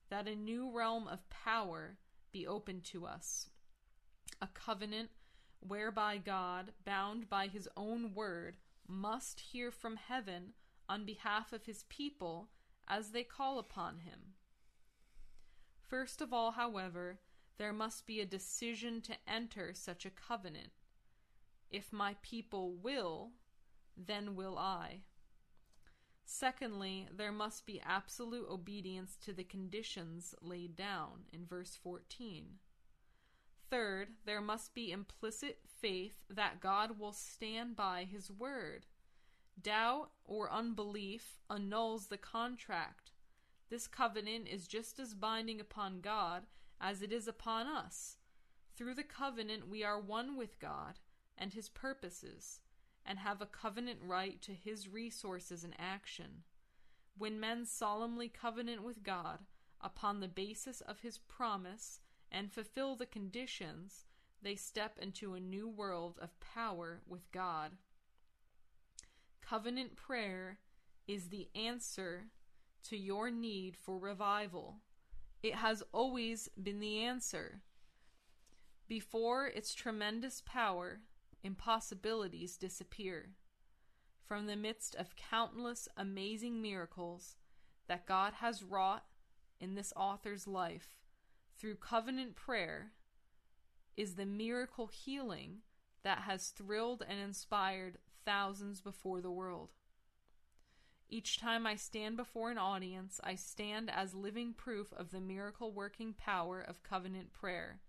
that 0.09 0.27
a 0.27 0.35
new 0.35 0.69
realm 0.69 1.07
of 1.07 1.29
power 1.29 1.97
be 2.31 2.45
opened 2.45 2.83
to 2.83 3.05
us. 3.05 3.49
A 4.41 4.47
covenant 4.47 5.11
whereby 5.59 6.17
God, 6.17 6.71
bound 6.83 7.29
by 7.29 7.47
his 7.47 7.69
own 7.77 8.13
word, 8.15 8.57
must 8.87 9.39
hear 9.39 9.71
from 9.71 9.95
heaven 9.95 10.53
on 10.89 11.05
behalf 11.05 11.53
of 11.53 11.65
his 11.65 11.83
people 11.83 12.49
as 12.87 13.11
they 13.11 13.23
call 13.23 13.59
upon 13.59 13.99
him. 13.99 14.33
First 15.87 16.21
of 16.21 16.33
all, 16.33 16.51
however, 16.51 17.19
there 17.57 17.73
must 17.73 18.07
be 18.07 18.19
a 18.19 18.25
decision 18.25 19.01
to 19.01 19.13
enter 19.27 19.73
such 19.73 20.05
a 20.05 20.09
covenant. 20.09 20.71
If 21.69 21.93
my 21.93 22.15
people 22.21 22.73
will, 22.73 23.31
then 23.95 24.35
will 24.35 24.57
I. 24.57 25.01
Secondly, 26.25 27.07
there 27.15 27.31
must 27.31 27.65
be 27.65 27.81
absolute 27.81 28.47
obedience 28.49 29.17
to 29.17 29.33
the 29.33 29.43
conditions 29.43 30.33
laid 30.41 30.75
down 30.75 31.25
in 31.31 31.45
verse 31.45 31.77
14. 31.81 32.59
Third, 33.71 34.09
there 34.25 34.41
must 34.41 34.75
be 34.75 34.91
implicit 34.91 35.59
faith 35.65 36.25
that 36.29 36.59
God 36.59 36.99
will 36.99 37.13
stand 37.13 37.77
by 37.77 38.03
his 38.03 38.29
word. 38.29 38.85
Doubt 39.59 40.09
or 40.25 40.51
unbelief 40.51 41.39
annuls 41.49 42.07
the 42.07 42.17
contract. 42.17 43.11
This 43.69 43.87
covenant 43.87 44.49
is 44.49 44.67
just 44.67 44.99
as 44.99 45.13
binding 45.13 45.61
upon 45.61 46.01
God 46.01 46.43
as 46.81 47.01
it 47.01 47.13
is 47.13 47.29
upon 47.29 47.65
us. 47.65 48.17
Through 48.75 48.95
the 48.95 49.03
covenant, 49.03 49.69
we 49.69 49.85
are 49.85 49.99
one 49.99 50.35
with 50.35 50.59
God 50.59 50.99
and 51.37 51.53
his 51.53 51.69
purposes 51.69 52.59
and 53.05 53.19
have 53.19 53.41
a 53.41 53.45
covenant 53.45 53.99
right 54.03 54.41
to 54.41 54.51
his 54.51 54.89
resources 54.89 55.63
and 55.63 55.75
action. 55.79 56.43
When 57.17 57.39
men 57.39 57.65
solemnly 57.65 58.27
covenant 58.27 58.83
with 58.83 59.01
God 59.01 59.39
upon 59.79 60.19
the 60.19 60.27
basis 60.27 60.81
of 60.81 60.99
his 60.99 61.17
promise 61.17 62.01
and 62.31 62.51
fulfill 62.51 62.95
the 62.95 63.05
conditions, 63.05 64.05
they 64.41 64.55
step 64.55 64.97
into 64.99 65.33
a 65.33 65.39
new 65.39 65.67
world 65.67 66.17
of 66.21 66.39
power 66.39 67.01
with 67.07 67.31
God. 67.31 67.71
Covenant 69.41 69.95
prayer 69.95 70.59
is 71.07 71.27
the 71.27 71.49
answer 71.55 72.25
to 72.83 72.97
your 72.97 73.29
need 73.29 73.75
for 73.75 73.97
revival. 73.97 74.77
It 75.43 75.55
has 75.55 75.83
always 75.91 76.49
been 76.61 76.79
the 76.79 77.03
answer. 77.03 77.61
Before 78.87 79.47
its 79.47 79.73
tremendous 79.73 80.41
power, 80.45 81.01
impossibilities 81.43 82.57
disappear. 82.57 83.31
From 84.25 84.47
the 84.47 84.55
midst 84.55 84.95
of 84.95 85.15
countless 85.15 85.87
amazing 85.97 86.61
miracles 86.61 87.35
that 87.87 88.05
God 88.05 88.33
has 88.35 88.63
wrought 88.63 89.03
in 89.59 89.75
this 89.75 89.91
author's 89.95 90.47
life 90.47 91.01
through 91.61 91.75
covenant 91.75 92.35
prayer 92.35 92.93
is 93.95 94.15
the 94.15 94.25
miracle 94.25 94.87
healing 94.87 95.59
that 96.03 96.23
has 96.23 96.49
thrilled 96.49 97.03
and 97.07 97.19
inspired 97.19 97.99
thousands 98.25 98.81
before 98.81 99.21
the 99.21 99.31
world. 99.31 99.69
Each 101.07 101.39
time 101.39 101.67
I 101.67 101.75
stand 101.75 102.17
before 102.17 102.49
an 102.49 102.57
audience, 102.57 103.19
I 103.23 103.35
stand 103.35 103.91
as 103.91 104.15
living 104.15 104.53
proof 104.53 104.91
of 104.97 105.11
the 105.11 105.21
miracle 105.21 105.71
working 105.71 106.15
power 106.17 106.59
of 106.59 106.81
covenant 106.81 107.31
prayer. 107.31 107.81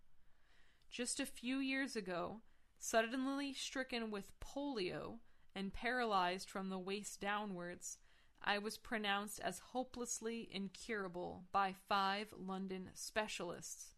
Just 0.91 1.19
a 1.19 1.25
few 1.25 1.57
years 1.57 1.97
ago, 1.97 2.43
Suddenly 2.85 3.55
stricken 3.55 4.11
with 4.11 4.33
polio 4.41 5.21
and 5.55 5.73
paralyzed 5.73 6.51
from 6.51 6.69
the 6.69 6.81
waist 6.81 7.21
downwards, 7.21 7.99
I 8.45 8.59
was 8.59 8.77
pronounced 8.77 9.41
as 9.41 9.61
hopelessly 9.73 10.49
incurable 10.51 11.45
by 11.53 11.75
five 11.89 12.29
London 12.37 12.91
specialists. 12.95 13.95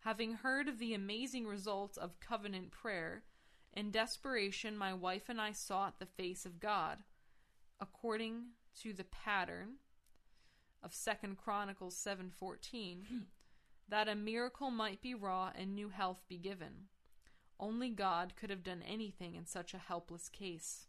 Having 0.00 0.34
heard 0.34 0.68
of 0.68 0.78
the 0.78 0.94
amazing 0.94 1.46
results 1.46 1.96
of 1.96 2.20
covenant 2.20 2.70
prayer, 2.70 3.24
in 3.72 3.90
desperation 3.90 4.76
my 4.76 4.92
wife 4.92 5.28
and 5.28 5.40
I 5.40 5.52
sought 5.52 5.98
the 5.98 6.06
face 6.06 6.44
of 6.44 6.60
God, 6.60 6.98
according 7.80 8.50
to 8.80 8.92
the 8.92 9.04
pattern 9.04 9.76
of 10.82 10.94
Second 10.94 11.38
Chronicles 11.38 11.96
7:14, 11.96 13.06
hmm. 13.06 13.18
that 13.88 14.08
a 14.08 14.14
miracle 14.14 14.70
might 14.70 15.00
be 15.00 15.14
wrought 15.14 15.56
and 15.56 15.74
new 15.74 15.88
health 15.88 16.22
be 16.28 16.38
given. 16.38 16.88
Only 17.58 17.90
God 17.90 18.34
could 18.36 18.50
have 18.50 18.64
done 18.64 18.82
anything 18.82 19.34
in 19.36 19.46
such 19.46 19.74
a 19.74 19.78
helpless 19.78 20.28
case. 20.28 20.88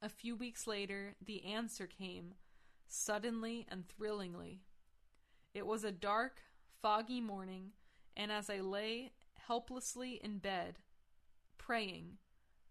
A 0.00 0.08
few 0.08 0.36
weeks 0.36 0.66
later, 0.66 1.16
the 1.24 1.44
answer 1.44 1.86
came, 1.86 2.34
suddenly 2.86 3.66
and 3.68 3.86
thrillingly. 3.88 4.62
It 5.54 5.66
was 5.66 5.82
a 5.82 5.90
dark, 5.90 6.42
foggy 6.80 7.20
morning, 7.20 7.72
and 8.16 8.30
as 8.30 8.48
I 8.48 8.60
lay 8.60 9.12
helplessly 9.46 10.20
in 10.22 10.38
bed, 10.38 10.78
praying, 11.56 12.18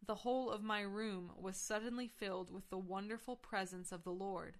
the 0.05 0.15
whole 0.15 0.49
of 0.49 0.63
my 0.63 0.81
room 0.81 1.31
was 1.35 1.57
suddenly 1.57 2.07
filled 2.07 2.49
with 2.49 2.69
the 2.69 2.77
wonderful 2.77 3.35
presence 3.35 3.91
of 3.91 4.03
the 4.03 4.11
Lord. 4.11 4.57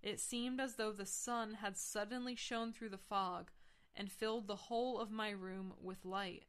It 0.00 0.20
seemed 0.20 0.60
as 0.60 0.76
though 0.76 0.92
the 0.92 1.06
sun 1.06 1.54
had 1.54 1.76
suddenly 1.76 2.36
shone 2.36 2.72
through 2.72 2.90
the 2.90 2.96
fog 2.96 3.50
and 3.96 4.12
filled 4.12 4.46
the 4.46 4.54
whole 4.54 5.00
of 5.00 5.10
my 5.10 5.30
room 5.30 5.74
with 5.82 6.04
light. 6.04 6.44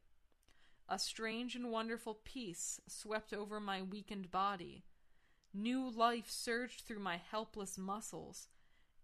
A 0.88 0.98
strange 0.98 1.56
and 1.56 1.72
wonderful 1.72 2.20
peace 2.22 2.80
swept 2.86 3.32
over 3.32 3.58
my 3.58 3.82
weakened 3.82 4.30
body. 4.30 4.84
New 5.52 5.90
life 5.90 6.30
surged 6.30 6.82
through 6.82 6.98
my 7.00 7.16
helpless 7.16 7.76
muscles, 7.76 8.48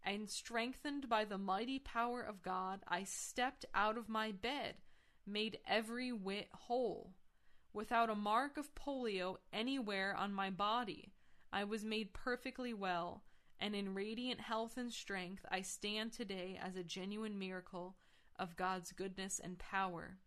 and 0.03 0.29
strengthened 0.31 1.09
by 1.09 1.25
the 1.25 1.39
mighty 1.39 1.79
power 1.79 2.23
of 2.23 2.43
God, 2.43 2.81
I 2.87 3.05
stepped 3.05 3.65
out 3.75 3.99
of 3.99 4.09
my 4.09 4.33
bed, 4.33 4.77
made 5.27 5.59
every 5.67 6.13
whit 6.13 6.49
whole. 6.53 7.15
Without 7.73 8.09
a 8.09 8.15
mark 8.15 8.57
of 8.57 8.75
polio 8.75 9.37
anywhere 9.53 10.15
on 10.17 10.33
my 10.33 10.51
body, 10.51 11.13
I 11.53 11.65
was 11.65 11.85
made 11.85 12.13
perfectly 12.13 12.73
well, 12.73 13.25
and 13.59 13.75
in 13.75 13.95
radiant 13.95 14.41
health 14.41 14.77
and 14.77 14.93
strength 14.93 15.45
I 15.51 15.63
stand 15.63 16.13
today 16.13 16.59
as 16.63 16.77
a 16.77 16.85
genuine 16.85 17.39
miracle 17.39 17.97
of 18.39 18.57
God's 18.57 18.93
goodness 18.93 19.41
and 19.43 19.59
power 19.59 20.19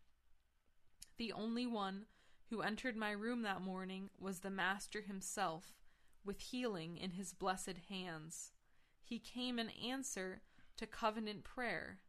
the 1.20 1.34
only 1.34 1.67
one 1.67 2.05
who 2.49 2.61
entered 2.61 2.95
my 2.95 3.11
room 3.11 3.43
that 3.43 3.61
morning 3.61 4.09
was 4.17 4.39
the 4.39 4.49
Master 4.49 5.01
himself, 5.01 5.76
with 6.24 6.39
healing 6.39 6.97
in 6.97 7.11
his 7.11 7.34
blessed 7.34 7.78
hands. 7.89 8.51
He 9.03 9.20
came 9.20 9.57
in 9.59 9.70
answer 9.70 10.41
to 10.78 10.86
covenant 10.86 11.43
prayer. 11.43 11.99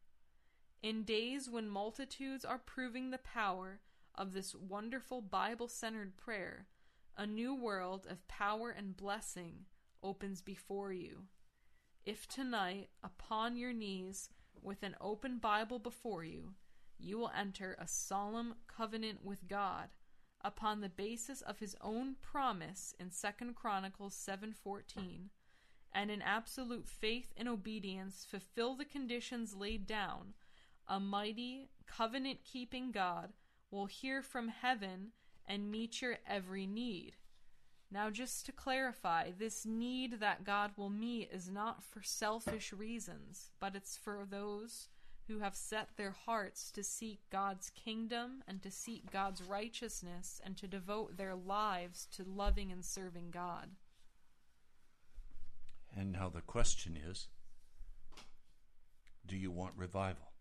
In 0.83 1.05
days 1.05 1.49
when 1.49 1.69
multitudes 1.69 2.45
are 2.45 2.59
proving 2.59 3.11
the 3.11 3.19
power 3.19 3.81
of 4.15 4.33
this 4.33 4.55
wonderful 4.55 5.21
Bible 5.21 5.69
centered 5.69 6.17
prayer, 6.17 6.67
a 7.17 7.27
new 7.27 7.55
world 7.55 8.07
of 8.09 8.27
power 8.29 8.71
and 8.71 8.97
blessing 8.97 9.67
opens 10.03 10.41
before 10.41 10.93
you. 10.93 11.25
If 12.05 12.27
tonight, 12.27 12.89
upon 13.03 13.57
your 13.57 13.73
knees, 13.73 14.31
with 14.63 14.83
an 14.83 14.97
open 15.01 15.39
Bible 15.39 15.79
before 15.79 16.25
you, 16.25 16.55
you 16.99 17.19
will 17.19 17.33
enter 17.37 17.77
a 17.79 17.87
solemn 17.87 18.55
covenant 18.67 19.25
with 19.25 19.49
God 19.49 19.89
upon 20.43 20.81
the 20.81 20.89
basis 20.89 21.43
of 21.43 21.59
his 21.59 21.77
own 21.81 22.17
promise 22.23 22.95
in 22.99 23.11
2 23.11 23.55
Chronicles 23.55 24.15
7:14 24.15 25.31
and 25.93 26.11
in 26.11 26.23
absolute 26.23 26.89
faith 26.89 27.33
and 27.37 27.49
obedience 27.49 28.25
fulfill 28.29 28.77
the 28.77 28.85
conditions 28.85 29.55
laid 29.55 29.87
down 29.87 30.35
a 30.87 30.99
mighty 30.99 31.69
covenant-keeping 31.87 32.91
God 32.91 33.33
will 33.71 33.87
hear 33.87 34.23
from 34.23 34.49
heaven 34.49 35.13
and 35.47 35.71
meet 35.71 36.03
your 36.03 36.19
every 36.27 36.67
need. 36.67 37.17
Now, 37.93 38.11
just 38.11 38.47
to 38.47 38.53
clarify, 38.53 39.31
this 39.37 39.67
need 39.67 40.21
that 40.21 40.45
God 40.45 40.73
will 40.77 40.91
meet 40.91 41.31
is 41.33 41.49
not 41.49 41.83
for 41.83 42.03
selfish 42.03 42.73
reasons, 42.73 43.51
but 43.59 43.75
it's 43.75 43.97
for 43.97 44.27
those 44.29 44.89
who 45.31 45.39
have 45.39 45.55
set 45.55 45.89
their 45.97 46.11
hearts 46.27 46.73
to 46.73 46.83
seek 46.83 47.21
God's 47.31 47.71
kingdom 47.71 48.43
and 48.49 48.61
to 48.63 48.71
seek 48.71 49.11
God's 49.13 49.41
righteousness 49.43 50.41
and 50.45 50.57
to 50.57 50.67
devote 50.67 51.17
their 51.17 51.37
lives 51.37 52.09
to 52.17 52.25
loving 52.25 52.73
and 52.73 52.85
serving 52.85 53.31
God. 53.31 53.71
And 55.97 56.13
now 56.13 56.29
the 56.29 56.41
question 56.41 56.99
is 57.09 57.29
do 59.27 59.37
you 59.37 59.51
want 59.51 59.75
revival? 59.77 60.33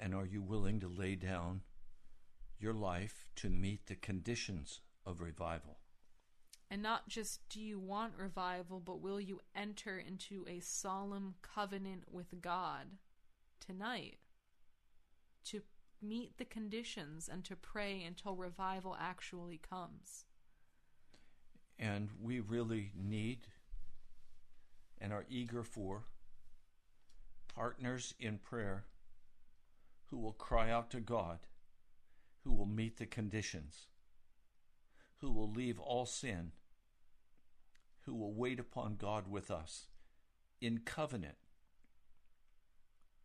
And 0.00 0.14
are 0.14 0.26
you 0.26 0.42
willing 0.42 0.80
to 0.80 0.88
lay 0.88 1.14
down 1.14 1.60
your 2.64 2.72
life 2.72 3.26
to 3.36 3.50
meet 3.50 3.86
the 3.86 3.94
conditions 3.94 4.80
of 5.04 5.20
revival. 5.20 5.76
And 6.70 6.82
not 6.82 7.08
just 7.08 7.48
do 7.48 7.60
you 7.60 7.78
want 7.78 8.14
revival, 8.16 8.80
but 8.80 9.00
will 9.00 9.20
you 9.20 9.40
enter 9.54 9.98
into 9.98 10.44
a 10.48 10.60
solemn 10.60 11.34
covenant 11.42 12.04
with 12.10 12.40
God 12.40 12.86
tonight 13.60 14.18
to 15.46 15.62
meet 16.02 16.36
the 16.38 16.44
conditions 16.44 17.28
and 17.28 17.44
to 17.44 17.56
pray 17.56 18.02
until 18.02 18.34
revival 18.34 18.96
actually 18.98 19.58
comes? 19.58 20.24
And 21.78 22.08
we 22.20 22.40
really 22.40 22.92
need 22.96 23.46
and 25.00 25.12
are 25.12 25.26
eager 25.28 25.62
for 25.62 26.04
partners 27.54 28.14
in 28.18 28.38
prayer 28.38 28.84
who 30.10 30.16
will 30.16 30.32
cry 30.32 30.70
out 30.70 30.90
to 30.90 31.00
God, 31.00 31.40
who 32.42 32.52
will 32.52 32.66
meet 32.66 32.96
the 32.96 33.06
conditions 33.06 33.86
who 35.24 35.32
will 35.32 35.50
leave 35.50 35.80
all 35.80 36.04
sin, 36.04 36.52
who 38.02 38.14
will 38.14 38.34
wait 38.34 38.60
upon 38.60 38.94
God 38.96 39.26
with 39.26 39.50
us 39.50 39.86
in 40.60 40.80
covenant. 40.84 41.36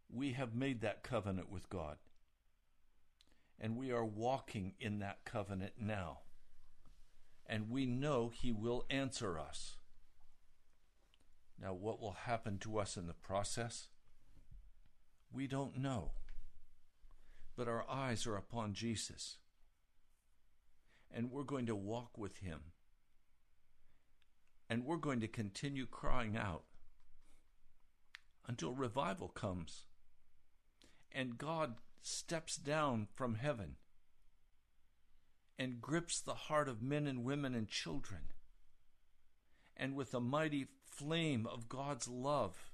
We 0.09 0.31
have 0.31 0.55
made 0.55 0.79
that 0.79 1.03
covenant 1.03 1.51
with 1.51 1.69
God, 1.69 1.97
and 3.59 3.75
we 3.75 3.91
are 3.91 4.05
walking 4.05 4.75
in 4.79 4.99
that 4.99 5.25
covenant 5.25 5.73
now. 5.77 6.19
And 7.45 7.69
we 7.69 7.85
know 7.85 8.31
He 8.33 8.53
will 8.53 8.85
answer 8.89 9.37
us. 9.37 9.75
Now, 11.61 11.73
what 11.73 11.99
will 11.99 12.15
happen 12.27 12.59
to 12.59 12.79
us 12.79 12.95
in 12.95 13.07
the 13.07 13.13
process? 13.13 13.89
We 15.33 15.47
don't 15.47 15.77
know. 15.77 16.11
But 17.57 17.67
our 17.67 17.83
eyes 17.89 18.25
are 18.25 18.37
upon 18.37 18.73
Jesus 18.73 19.35
and 21.13 21.31
we're 21.31 21.43
going 21.43 21.65
to 21.65 21.75
walk 21.75 22.17
with 22.17 22.37
him. 22.37 22.59
And 24.69 24.85
we're 24.85 24.97
going 24.97 25.19
to 25.21 25.27
continue 25.27 25.85
crying 25.85 26.37
out 26.37 26.63
until 28.47 28.73
revival 28.73 29.27
comes 29.27 29.85
and 31.11 31.37
God 31.37 31.75
steps 32.01 32.55
down 32.55 33.07
from 33.13 33.35
heaven 33.35 33.75
and 35.57 35.81
grips 35.81 36.21
the 36.21 36.33
heart 36.33 36.69
of 36.69 36.81
men 36.81 37.07
and 37.07 37.23
women 37.23 37.53
and 37.53 37.67
children. 37.67 38.21
And 39.75 39.95
with 39.95 40.13
a 40.13 40.19
mighty 40.19 40.67
flame 40.89 41.45
of 41.45 41.69
God's 41.69 42.07
love, 42.07 42.71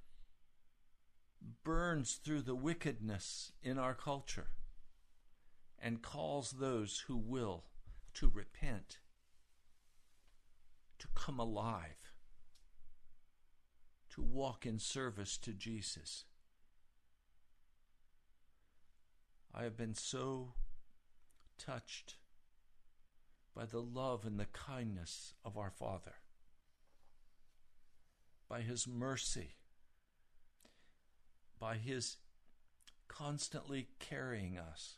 burns 1.64 2.20
through 2.24 2.42
the 2.42 2.56
wickedness 2.56 3.52
in 3.62 3.78
our 3.78 3.94
culture 3.94 4.48
and 5.80 6.02
calls 6.02 6.52
those 6.52 7.04
who 7.08 7.18
will 7.18 7.64
to 8.16 8.32
repent, 8.34 9.00
to 11.00 11.08
come 11.14 11.40
alive, 11.40 12.14
to 14.10 14.22
walk 14.22 14.66
in 14.66 14.80
service 14.80 15.38
to 15.38 15.52
Jesus. 15.52 16.24
I 19.54 19.64
have 19.64 19.78
been 19.78 19.96
so 19.96 20.54
touched 21.58 22.16
by 23.54 23.66
the 23.66 23.82
love 23.82 24.26
and 24.26 24.40
the 24.40 24.46
kindness 24.46 25.34
of 25.44 25.58
our 25.58 25.72
Father, 25.72 26.16
by 28.50 28.62
His 28.62 28.88
mercy, 28.88 29.56
by 31.60 31.76
His 31.76 32.18
constantly 33.08 33.88
carrying 34.00 34.58
us. 34.58 34.96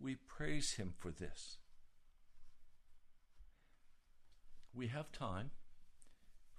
We 0.00 0.16
praise 0.16 0.74
Him 0.74 0.92
for 0.96 1.10
this 1.10 1.58
we 4.76 4.88
have 4.88 5.10
time 5.10 5.50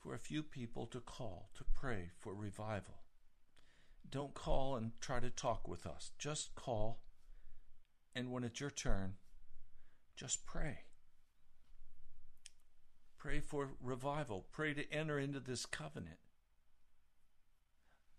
for 0.01 0.13
a 0.13 0.19
few 0.19 0.41
people 0.41 0.87
to 0.87 0.99
call 0.99 1.49
to 1.55 1.63
pray 1.63 2.09
for 2.17 2.33
revival. 2.33 3.03
Don't 4.09 4.33
call 4.33 4.75
and 4.75 4.91
try 4.99 5.19
to 5.19 5.29
talk 5.29 5.67
with 5.67 5.85
us. 5.85 6.11
Just 6.17 6.55
call, 6.55 7.01
and 8.15 8.31
when 8.31 8.43
it's 8.43 8.59
your 8.59 8.71
turn, 8.71 9.13
just 10.15 10.45
pray. 10.45 10.79
Pray 13.19 13.39
for 13.39 13.69
revival. 13.81 14.47
Pray 14.51 14.73
to 14.73 14.91
enter 14.91 15.19
into 15.19 15.39
this 15.39 15.65
covenant. 15.65 16.17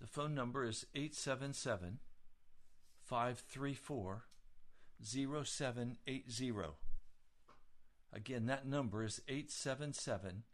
The 0.01 0.07
phone 0.07 0.35
number 0.35 0.65
is 0.65 0.87
877 0.95 1.99
534 3.05 4.25
0780. 5.03 6.53
Again, 8.13 8.47
that 8.47 8.67
number 8.67 9.05
is 9.05 9.21
877 9.29 10.45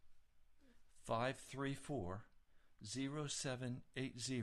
534 1.05 2.25
0780. 2.83 4.43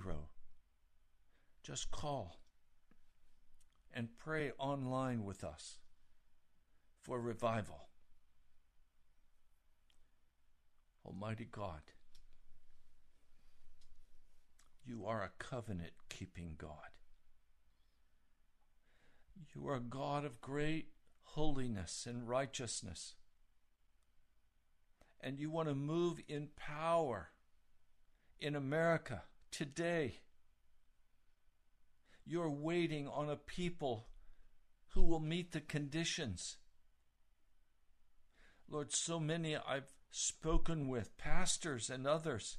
Just 1.64 1.92
call 1.92 2.40
and 3.94 4.08
pray 4.18 4.52
online 4.58 5.24
with 5.24 5.44
us 5.44 5.78
for 7.02 7.20
revival. 7.20 7.88
Almighty 11.06 11.48
God, 11.52 11.82
you 14.86 15.06
are 15.06 15.24
a 15.24 15.32
covenant 15.38 15.92
keeping 16.10 16.56
God. 16.58 16.92
You 19.54 19.68
are 19.68 19.76
a 19.76 19.82
God 19.82 20.24
of 20.26 20.40
great 20.42 20.88
holiness 21.34 22.06
and 22.08 22.28
righteousness. 22.28 23.16
And 25.22 25.40
you 25.40 25.50
want 25.50 25.70
to 25.70 25.76
move 25.76 26.20
in 26.28 26.50
power 26.58 27.30
in 28.40 28.56
America 28.56 29.24
today. 29.52 30.20
You're 32.26 32.50
waiting 32.50 33.08
on 33.08 33.30
a 33.30 33.36
people 33.36 34.08
who 34.94 35.04
will 35.04 35.20
meet 35.20 35.52
the 35.52 35.62
conditions. 35.62 36.58
Lord, 38.70 38.92
so 38.92 39.20
many 39.20 39.56
I've 39.56 39.94
spoken 40.10 40.90
with, 40.90 41.18
pastors 41.18 41.90
and 41.90 42.06
others, 42.06 42.58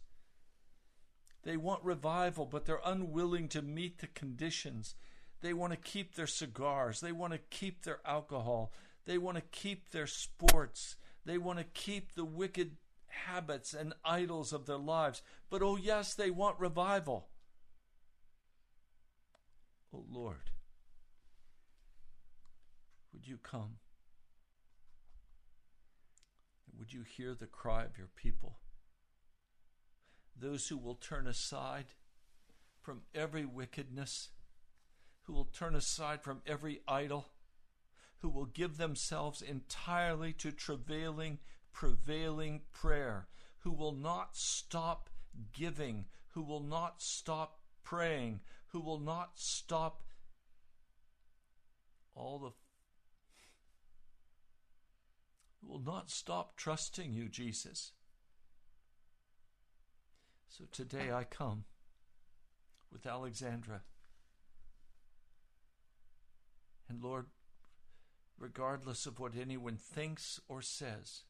they 1.43 1.57
want 1.57 1.85
revival, 1.85 2.47
but 2.47 2.65
they're 2.65 2.81
unwilling 2.85 3.49
to 3.49 3.61
meet 3.61 3.99
the 3.99 4.07
conditions 4.07 4.95
they 5.43 5.53
want 5.53 5.73
to 5.73 5.77
keep 5.77 6.15
their 6.15 6.27
cigars. 6.27 7.01
They 7.01 7.13
want 7.13 7.33
to 7.33 7.39
keep 7.51 7.83
their 7.83 8.01
alcohol. 8.07 8.73
They 9.05 9.19
want 9.19 9.37
to 9.37 9.43
keep 9.51 9.91
their 9.91 10.07
sports. 10.07 10.97
They 11.25 11.37
want 11.37 11.59
to 11.59 11.65
keep 11.65 12.15
the 12.15 12.25
wicked 12.25 12.77
habits 13.09 13.75
and 13.75 13.93
idols 14.05 14.53
of 14.53 14.67
their 14.67 14.79
lives. 14.79 15.21
But 15.51 15.63
oh, 15.63 15.77
yes, 15.77 16.15
they 16.15 16.31
want 16.31 16.61
revival. 16.61 17.27
Oh, 19.95 20.05
Lord, 20.11 20.51
would 23.13 23.27
you 23.27 23.39
come? 23.43 23.77
Would 26.79 26.93
you 26.93 27.03
hear 27.03 27.35
the 27.35 27.47
cry 27.47 27.83
of 27.85 27.99
your 27.99 28.09
people? 28.17 28.59
Those 30.41 30.69
who 30.69 30.79
will 30.79 30.95
turn 30.95 31.27
aside 31.27 31.87
from 32.81 33.03
every 33.15 33.45
wickedness, 33.45 34.31
who 35.23 35.33
will 35.33 35.45
turn 35.45 35.75
aside 35.75 36.23
from 36.23 36.43
every 36.47 36.81
idol, 36.87 37.29
who 38.19 38.29
will 38.29 38.47
give 38.47 38.77
themselves 38.77 39.43
entirely 39.43 40.33
to 40.33 40.53
travailing, 40.53 41.39
prevailing 41.73 42.63
prayer, 42.73 43.29
who 43.61 43.73
will 43.73 43.93
not 43.93 44.37
stop 44.37 45.09
giving, 45.53 46.07
who 46.29 46.43
will 46.43 46.63
not 46.63 47.01
stop 47.01 47.59
praying, 47.85 48.41
who 48.69 48.81
will 48.81 49.01
not 49.01 49.33
stop 49.35 50.03
all 52.15 52.39
the 52.39 52.51
who 55.61 55.69
will 55.69 55.81
not 55.81 56.11
stop 56.11 56.57
trusting 56.57 57.13
you, 57.13 57.29
Jesus. 57.29 57.93
So 60.49 60.65
today 60.73 61.13
I 61.13 61.25
come 61.25 61.65
with 62.93 63.07
Alexandra. 63.07 63.83
And 66.93 67.03
Lord, 67.03 67.27
regardless 68.39 69.07
of 69.07 69.19
what 69.19 69.33
anyone 69.35 69.79
thinks 69.79 70.39
or 70.47 70.61
says, 70.61 71.23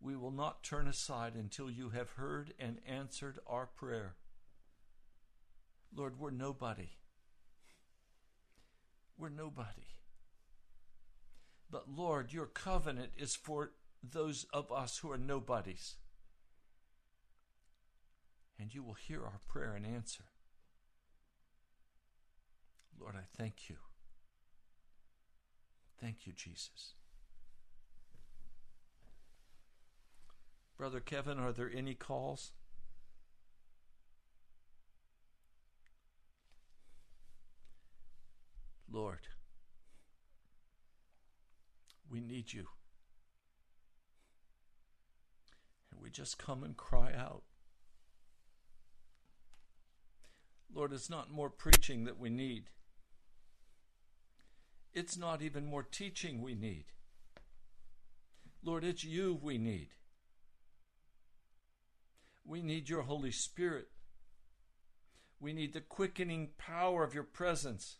we 0.00 0.16
will 0.16 0.30
not 0.30 0.62
turn 0.62 0.88
aside 0.88 1.34
until 1.34 1.70
you 1.70 1.90
have 1.90 2.12
heard 2.12 2.54
and 2.58 2.78
answered 2.88 3.40
our 3.46 3.66
prayer. 3.66 4.14
Lord, 5.94 6.18
we're 6.18 6.30
nobody. 6.30 6.88
We're 9.18 9.28
nobody. 9.28 9.88
But 11.70 11.90
Lord, 11.94 12.32
your 12.32 12.46
covenant 12.46 13.10
is 13.18 13.36
for 13.36 13.72
those 14.02 14.46
of 14.50 14.72
us 14.72 14.96
who 14.96 15.10
are 15.10 15.18
nobodies. 15.18 15.96
And 18.58 18.74
you 18.74 18.82
will 18.82 18.94
hear 18.94 19.22
our 19.22 19.40
prayer 19.46 19.74
and 19.74 19.84
answer. 19.84 20.24
Lord, 22.98 23.14
I 23.14 23.24
thank 23.36 23.68
you. 23.68 23.76
Thank 26.00 26.26
you, 26.26 26.32
Jesus. 26.32 26.94
Brother 30.76 31.00
Kevin, 31.00 31.38
are 31.40 31.52
there 31.52 31.70
any 31.74 31.94
calls? 31.94 32.52
Lord, 38.90 39.26
we 42.08 42.20
need 42.20 42.52
you. 42.52 42.68
And 45.90 46.00
we 46.00 46.10
just 46.10 46.38
come 46.38 46.62
and 46.62 46.76
cry 46.76 47.12
out. 47.12 47.42
Lord, 50.72 50.92
it's 50.92 51.10
not 51.10 51.30
more 51.30 51.50
preaching 51.50 52.04
that 52.04 52.18
we 52.18 52.30
need. 52.30 52.70
It's 54.98 55.16
not 55.16 55.42
even 55.42 55.64
more 55.64 55.84
teaching 55.84 56.42
we 56.42 56.56
need. 56.56 56.86
Lord, 58.64 58.82
it's 58.82 59.04
you 59.04 59.38
we 59.40 59.56
need. 59.56 59.90
We 62.44 62.62
need 62.62 62.88
your 62.88 63.02
Holy 63.02 63.30
Spirit. 63.30 63.90
We 65.38 65.52
need 65.52 65.72
the 65.72 65.82
quickening 65.82 66.48
power 66.58 67.04
of 67.04 67.14
your 67.14 67.22
presence 67.22 67.98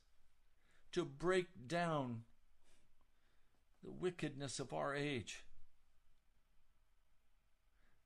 to 0.90 1.04
break 1.04 1.68
down 1.68 2.22
the 3.84 3.92
wickedness 3.92 4.58
of 4.58 4.72
our 4.72 4.92
age. 4.92 5.44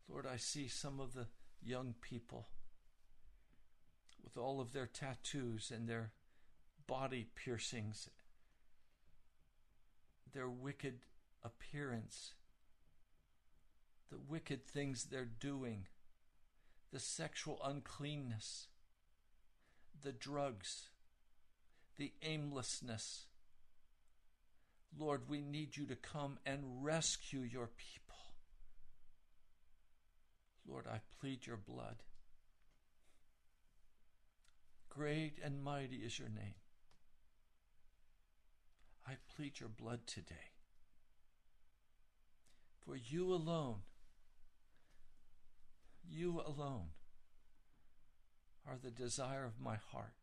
Lord, 0.06 0.26
I 0.30 0.36
see 0.36 0.68
some 0.68 1.00
of 1.00 1.14
the 1.14 1.28
young 1.64 1.94
people 2.02 2.48
with 4.22 4.36
all 4.36 4.60
of 4.60 4.74
their 4.74 4.86
tattoos 4.86 5.72
and 5.74 5.88
their 5.88 6.10
body 6.86 7.28
piercings, 7.34 8.10
their 10.34 10.48
wicked 10.48 11.00
appearance, 11.42 12.34
the 14.10 14.18
wicked 14.18 14.66
things 14.66 15.04
they're 15.04 15.24
doing 15.24 15.86
the 16.92 17.00
sexual 17.00 17.58
uncleanness, 17.64 18.66
the 20.02 20.12
drugs, 20.12 20.90
the 21.96 22.12
aimlessness. 22.22 23.24
Lord, 24.96 25.22
we 25.26 25.40
need 25.40 25.76
you 25.76 25.86
to 25.86 25.96
come 25.96 26.38
and 26.44 26.84
rescue 26.84 27.40
your 27.40 27.70
people. 27.78 28.02
Lord, 30.68 30.86
I 30.86 31.00
plead 31.18 31.46
your 31.46 31.56
blood. 31.56 32.02
Great 34.90 35.38
and 35.42 35.62
mighty 35.62 35.96
is 35.96 36.18
your 36.18 36.28
name. 36.28 36.61
I 39.06 39.12
plead 39.34 39.60
your 39.60 39.68
blood 39.68 40.06
today. 40.06 40.50
For 42.84 42.96
you 42.96 43.32
alone 43.32 43.82
you 46.08 46.42
alone 46.44 46.88
are 48.66 48.76
the 48.82 48.90
desire 48.90 49.44
of 49.44 49.60
my 49.60 49.76
heart. 49.76 50.14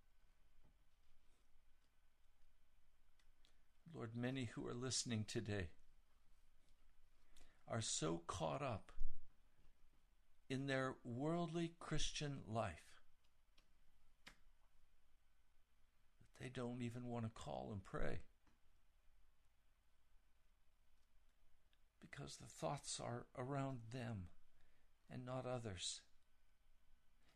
Lord, 3.93 4.11
many 4.15 4.45
who 4.45 4.67
are 4.67 4.73
listening 4.73 5.25
today 5.27 5.69
are 7.67 7.82
so 7.82 8.21
caught 8.27 8.61
up 8.61 8.91
in 10.49 10.67
their 10.67 10.95
worldly 11.03 11.73
Christian 11.80 12.39
life 12.47 13.01
that 16.19 16.43
they 16.43 16.49
don't 16.49 16.82
even 16.82 17.05
want 17.05 17.25
to 17.25 17.32
call 17.32 17.69
and 17.71 17.84
pray. 17.84 18.19
Because 22.10 22.38
the 22.38 22.47
thoughts 22.47 22.99
are 23.03 23.26
around 23.38 23.80
them 23.93 24.26
and 25.12 25.26
not 25.26 25.45
others, 25.45 26.01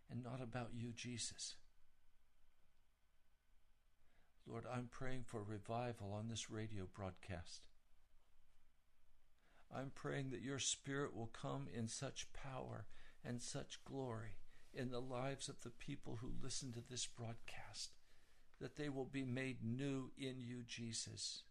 and 0.09 0.23
not 0.23 0.41
about 0.41 0.69
you, 0.73 0.91
Jesus. 0.95 1.55
Lord, 4.45 4.65
I'm 4.71 4.89
praying 4.91 5.23
for 5.25 5.41
revival 5.41 6.13
on 6.13 6.27
this 6.27 6.49
radio 6.49 6.87
broadcast. 6.93 7.61
I'm 9.75 9.91
praying 9.95 10.29
that 10.29 10.41
your 10.41 10.59
Spirit 10.59 11.15
will 11.15 11.31
come 11.33 11.67
in 11.73 11.87
such 11.87 12.27
power 12.33 12.85
and 13.25 13.41
such 13.41 13.83
glory 13.85 14.37
in 14.73 14.91
the 14.91 15.01
lives 15.01 15.49
of 15.49 15.61
the 15.61 15.69
people 15.69 16.19
who 16.21 16.33
listen 16.41 16.71
to 16.73 16.83
this 16.87 17.07
broadcast, 17.07 17.91
that 18.59 18.75
they 18.75 18.89
will 18.89 19.05
be 19.05 19.23
made 19.23 19.63
new 19.63 20.11
in 20.17 20.39
you, 20.39 20.63
Jesus, 20.67 21.43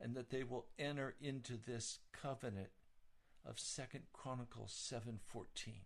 and 0.00 0.14
that 0.14 0.30
they 0.30 0.42
will 0.42 0.66
enter 0.78 1.14
into 1.20 1.56
this 1.56 1.98
covenant 2.12 2.70
of 3.44 3.58
Second 3.58 4.04
Chronicles 4.12 4.72
7:14. 4.72 5.84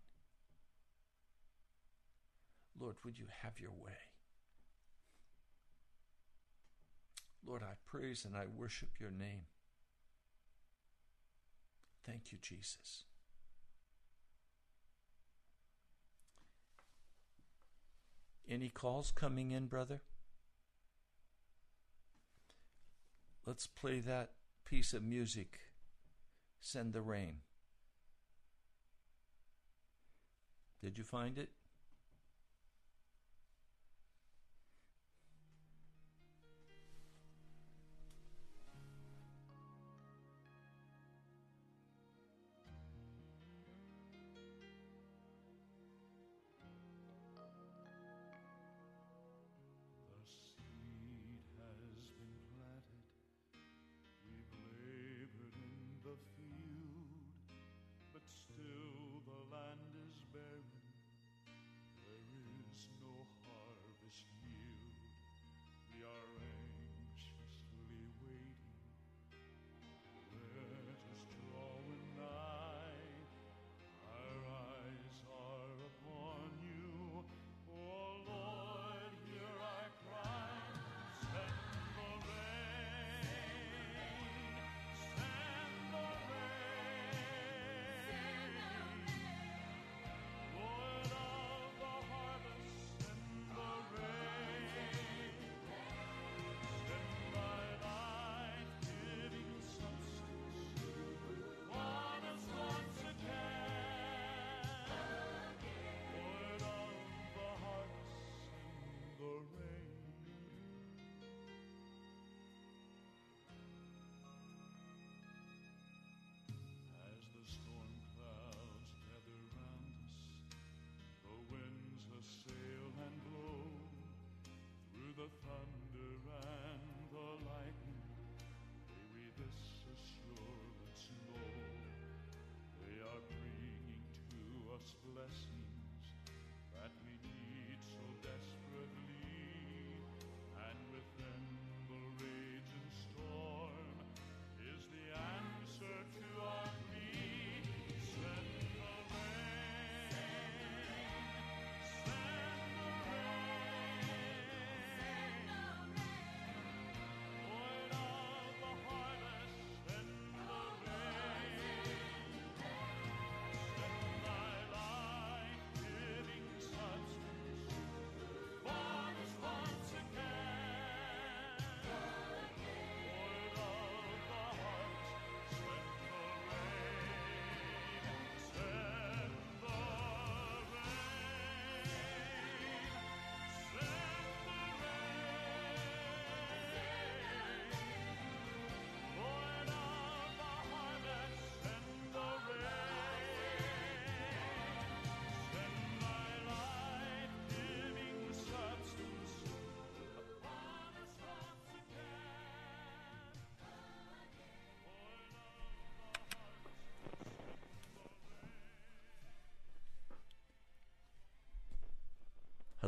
Lord, 2.78 2.96
would 3.04 3.18
you 3.18 3.26
have 3.42 3.60
your 3.60 3.72
way? 3.72 4.10
Lord, 7.46 7.62
I 7.62 7.74
praise 7.84 8.24
and 8.24 8.36
I 8.36 8.46
worship 8.46 8.98
your 8.98 9.10
name. 9.10 9.46
Thank 12.04 12.32
you, 12.32 12.38
Jesus. 12.38 13.04
Any 18.48 18.68
calls 18.68 19.10
coming 19.10 19.52
in, 19.52 19.66
brother? 19.66 20.02
Let's 23.46 23.66
play 23.66 24.00
that 24.00 24.30
piece 24.64 24.94
of 24.94 25.02
music 25.02 25.58
send 26.60 26.94
the 26.94 27.02
rain. 27.02 27.40
Did 30.82 30.96
you 30.96 31.04
find 31.04 31.36
it? 31.38 31.50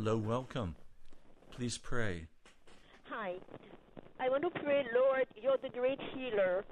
Hello, 0.07 0.19
welcome. 0.19 0.77
Please 1.51 1.79
pray. 1.79 2.29
Hi. 3.11 3.35
I 4.21 4.29
want 4.29 4.45
to 4.45 4.51
pray, 4.63 4.87
Lord, 4.95 5.27
you're 5.35 5.59
the 5.61 5.69
great 5.69 5.99
healer. 6.15 6.65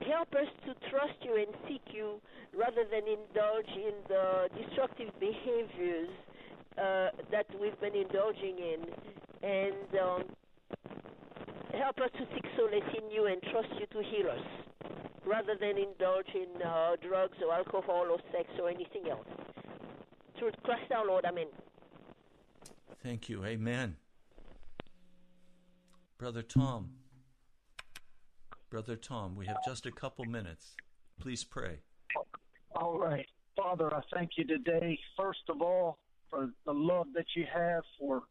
Help 0.00 0.32
us 0.32 0.48
to 0.64 0.72
trust 0.88 1.12
you 1.20 1.36
and 1.36 1.52
seek 1.68 1.82
you 1.92 2.22
rather 2.56 2.88
than 2.88 3.04
indulge 3.04 3.68
in 3.76 3.92
the 4.08 4.48
destructive 4.56 5.12
behaviors 5.20 6.08
uh, 6.78 7.12
that 7.30 7.44
we've 7.60 7.78
been 7.84 7.94
indulging 7.94 8.56
in. 8.56 8.80
And 9.44 10.00
um, 10.00 10.22
help 11.76 12.00
us 12.00 12.08
to 12.16 12.24
seek 12.32 12.46
solace 12.56 12.96
in 12.96 13.10
you 13.10 13.26
and 13.26 13.42
trust 13.52 13.76
you 13.76 13.84
to 13.92 14.08
heal 14.08 14.30
us 14.32 14.46
rather 15.26 15.52
than 15.60 15.76
indulge 15.76 16.32
in 16.32 16.48
uh, 16.64 16.96
drugs 17.06 17.36
or 17.44 17.52
alcohol 17.52 18.08
or 18.08 18.16
sex 18.32 18.48
or 18.58 18.70
anything 18.70 19.10
else. 19.10 19.28
Through 20.38 20.52
Christ 20.64 20.90
our 20.96 21.06
Lord, 21.06 21.26
Amen. 21.26 21.48
Thank 23.04 23.28
you. 23.28 23.44
Amen. 23.44 23.96
Brother 26.16 26.42
Tom. 26.42 26.88
Brother 28.70 28.96
Tom, 28.96 29.36
we 29.36 29.44
have 29.44 29.58
just 29.62 29.84
a 29.84 29.92
couple 29.92 30.24
minutes. 30.24 30.74
Please 31.20 31.44
pray. 31.44 31.80
All 32.74 32.98
right. 32.98 33.26
Father, 33.56 33.94
I 33.94 34.00
thank 34.12 34.30
you 34.36 34.44
today, 34.46 34.98
first 35.18 35.42
of 35.50 35.60
all, 35.60 35.98
for 36.30 36.48
the 36.64 36.72
love 36.72 37.08
that 37.14 37.26
you 37.36 37.44
have 37.54 37.82
for 38.00 38.22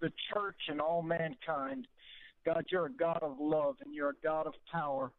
the 0.00 0.10
church 0.32 0.56
and 0.68 0.80
all 0.80 1.02
mankind. 1.02 1.86
God, 2.46 2.64
you're 2.70 2.86
a 2.86 2.92
God 2.92 3.20
of 3.20 3.36
love 3.38 3.76
and 3.84 3.94
you're 3.94 4.10
a 4.10 4.24
God 4.24 4.46
of 4.46 4.54
power. 4.72 5.12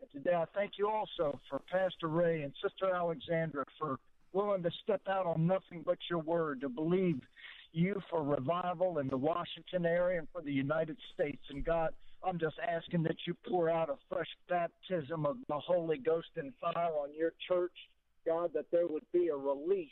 And 0.00 0.10
today 0.12 0.36
I 0.36 0.44
thank 0.54 0.78
you 0.78 0.88
also 0.88 1.40
for 1.50 1.60
Pastor 1.70 2.06
Ray 2.06 2.42
and 2.42 2.52
Sister 2.62 2.94
Alexandra 2.94 3.64
for 3.78 3.98
willing 4.32 4.62
to 4.62 4.70
step 4.84 5.02
out 5.08 5.26
on 5.26 5.46
nothing 5.46 5.82
but 5.84 5.98
your 6.08 6.20
word, 6.20 6.60
to 6.60 6.68
believe 6.68 7.20
you 7.72 8.00
for 8.10 8.22
revival 8.22 8.98
in 8.98 9.08
the 9.08 9.16
Washington 9.16 9.86
area 9.86 10.18
and 10.18 10.28
for 10.32 10.42
the 10.42 10.52
United 10.52 10.96
States. 11.14 11.42
And 11.50 11.64
God, 11.64 11.90
I'm 12.24 12.38
just 12.38 12.56
asking 12.58 13.02
that 13.04 13.16
you 13.26 13.34
pour 13.48 13.70
out 13.70 13.88
a 13.88 13.96
fresh 14.08 14.28
baptism 14.48 15.24
of 15.24 15.36
the 15.48 15.58
Holy 15.58 15.98
Ghost 15.98 16.28
and 16.36 16.52
fire 16.60 16.92
on 16.92 17.14
your 17.16 17.32
church, 17.48 17.72
God, 18.26 18.50
that 18.54 18.70
there 18.70 18.86
would 18.86 19.04
be 19.12 19.28
a 19.28 19.36
release 19.36 19.88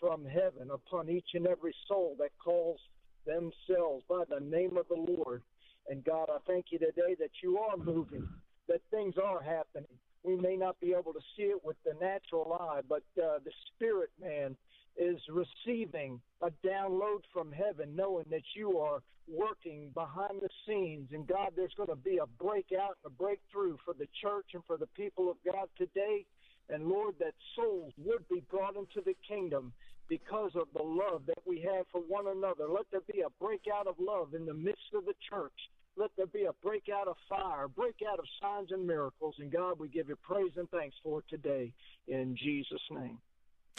from 0.00 0.24
heaven 0.24 0.70
upon 0.72 1.08
each 1.08 1.28
and 1.34 1.46
every 1.46 1.74
soul 1.86 2.16
that 2.18 2.30
calls 2.42 2.80
themselves 3.24 4.02
by 4.08 4.24
the 4.28 4.40
name 4.40 4.76
of 4.76 4.86
the 4.88 5.14
Lord. 5.16 5.42
And 5.88 6.04
God, 6.04 6.28
I 6.28 6.38
thank 6.46 6.66
you 6.70 6.78
today 6.78 7.14
that 7.20 7.30
you 7.42 7.58
are 7.58 7.76
moving, 7.76 8.26
that 8.68 8.80
things 8.90 9.14
are 9.22 9.42
happening. 9.42 9.96
We 10.24 10.36
may 10.36 10.56
not 10.56 10.78
be 10.80 10.92
able 10.92 11.12
to 11.12 11.20
see 11.36 11.44
it 11.44 11.60
with 11.64 11.76
the 11.84 11.94
natural 12.00 12.56
eye, 12.60 12.80
but 12.88 13.02
uh, 13.18 13.38
the 13.44 13.50
spirit 13.74 14.10
man 14.20 14.56
is 15.02 15.20
receiving 15.28 16.20
a 16.42 16.50
download 16.66 17.22
from 17.32 17.52
heaven, 17.52 17.94
knowing 17.96 18.26
that 18.30 18.42
you 18.54 18.78
are 18.78 19.02
working 19.28 19.90
behind 19.94 20.40
the 20.40 20.48
scenes. 20.66 21.08
And 21.12 21.26
God, 21.26 21.50
there's 21.56 21.74
going 21.76 21.88
to 21.88 21.96
be 21.96 22.18
a 22.18 22.42
breakout 22.42 22.96
a 23.04 23.10
breakthrough 23.10 23.76
for 23.84 23.94
the 23.94 24.08
church 24.20 24.46
and 24.54 24.62
for 24.66 24.76
the 24.76 24.88
people 24.88 25.30
of 25.30 25.36
God 25.44 25.68
today. 25.76 26.24
And 26.68 26.86
Lord, 26.86 27.14
that 27.18 27.34
souls 27.56 27.92
would 27.98 28.28
be 28.28 28.42
brought 28.50 28.76
into 28.76 29.00
the 29.04 29.14
kingdom 29.26 29.72
because 30.08 30.52
of 30.54 30.68
the 30.74 30.82
love 30.82 31.22
that 31.26 31.42
we 31.46 31.60
have 31.60 31.86
for 31.90 32.00
one 32.00 32.26
another. 32.28 32.68
Let 32.68 32.86
there 32.90 33.00
be 33.12 33.22
a 33.22 33.44
breakout 33.44 33.86
of 33.86 33.96
love 33.98 34.34
in 34.34 34.46
the 34.46 34.54
midst 34.54 34.94
of 34.94 35.04
the 35.04 35.14
church. 35.28 35.52
Let 35.96 36.10
there 36.16 36.26
be 36.26 36.44
a 36.44 36.52
breakout 36.62 37.08
of 37.08 37.16
fire, 37.28 37.68
breakout 37.68 38.18
of 38.18 38.24
signs 38.40 38.72
and 38.72 38.86
miracles. 38.86 39.34
And 39.38 39.52
God, 39.52 39.78
we 39.78 39.88
give 39.88 40.08
you 40.08 40.16
praise 40.22 40.52
and 40.56 40.68
thanks 40.70 40.96
for 41.02 41.22
today 41.28 41.72
in 42.08 42.36
Jesus' 42.36 42.80
name. 42.90 43.18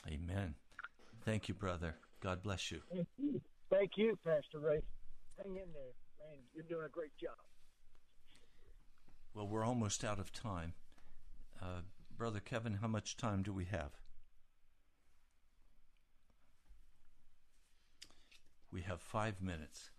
Amen. 0.07 0.55
Thank 1.25 1.47
you, 1.47 1.53
brother. 1.53 1.95
God 2.21 2.43
bless 2.43 2.69
you. 2.71 2.81
Thank 2.91 3.07
you, 3.17 3.41
Thank 3.69 3.91
you 3.95 4.17
Pastor 4.25 4.59
Ray. 4.59 4.81
Hang 5.37 5.55
in 5.55 5.71
there, 5.73 5.93
man. 6.19 6.39
You're 6.53 6.65
doing 6.67 6.85
a 6.85 6.89
great 6.89 7.15
job. 7.17 7.37
Well, 9.33 9.47
we're 9.47 9.65
almost 9.65 10.03
out 10.03 10.19
of 10.19 10.31
time. 10.31 10.73
Uh, 11.61 11.81
brother 12.17 12.39
Kevin, 12.39 12.73
how 12.81 12.87
much 12.87 13.17
time 13.17 13.41
do 13.41 13.53
we 13.53 13.65
have? 13.65 13.91
We 18.71 18.81
have 18.81 19.01
five 19.01 19.41
minutes. 19.41 19.91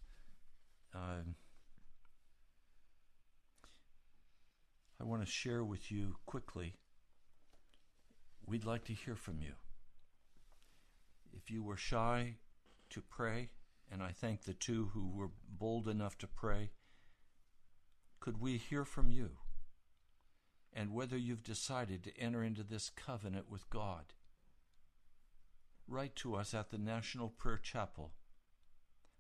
Um, 0.94 1.36
I 5.00 5.04
want 5.04 5.24
to 5.24 5.30
share 5.30 5.64
with 5.64 5.90
you 5.90 6.16
quickly. 6.26 6.74
We'd 8.46 8.64
like 8.64 8.84
to 8.84 8.92
hear 8.92 9.16
from 9.16 9.40
you. 9.40 9.52
If 11.36 11.50
you 11.50 11.62
were 11.62 11.76
shy 11.76 12.36
to 12.90 13.02
pray, 13.02 13.50
and 13.90 14.02
I 14.02 14.12
thank 14.12 14.42
the 14.42 14.54
two 14.54 14.90
who 14.94 15.08
were 15.08 15.30
bold 15.48 15.88
enough 15.88 16.16
to 16.18 16.26
pray, 16.26 16.70
could 18.20 18.40
we 18.40 18.56
hear 18.56 18.84
from 18.84 19.10
you? 19.10 19.38
And 20.72 20.92
whether 20.92 21.16
you've 21.16 21.42
decided 21.42 22.04
to 22.04 22.16
enter 22.18 22.42
into 22.42 22.62
this 22.62 22.90
covenant 22.90 23.50
with 23.50 23.68
God. 23.70 24.14
Write 25.86 26.16
to 26.16 26.34
us 26.34 26.54
at 26.54 26.70
the 26.70 26.78
National 26.78 27.28
Prayer 27.28 27.58
Chapel, 27.58 28.12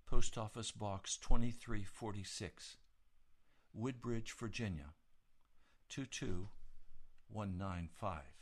Post 0.06 0.38
Office 0.38 0.70
Box 0.70 1.18
2346, 1.18 2.78
Woodbridge, 3.74 4.32
Virginia 4.32 4.94
22195. 5.90 8.33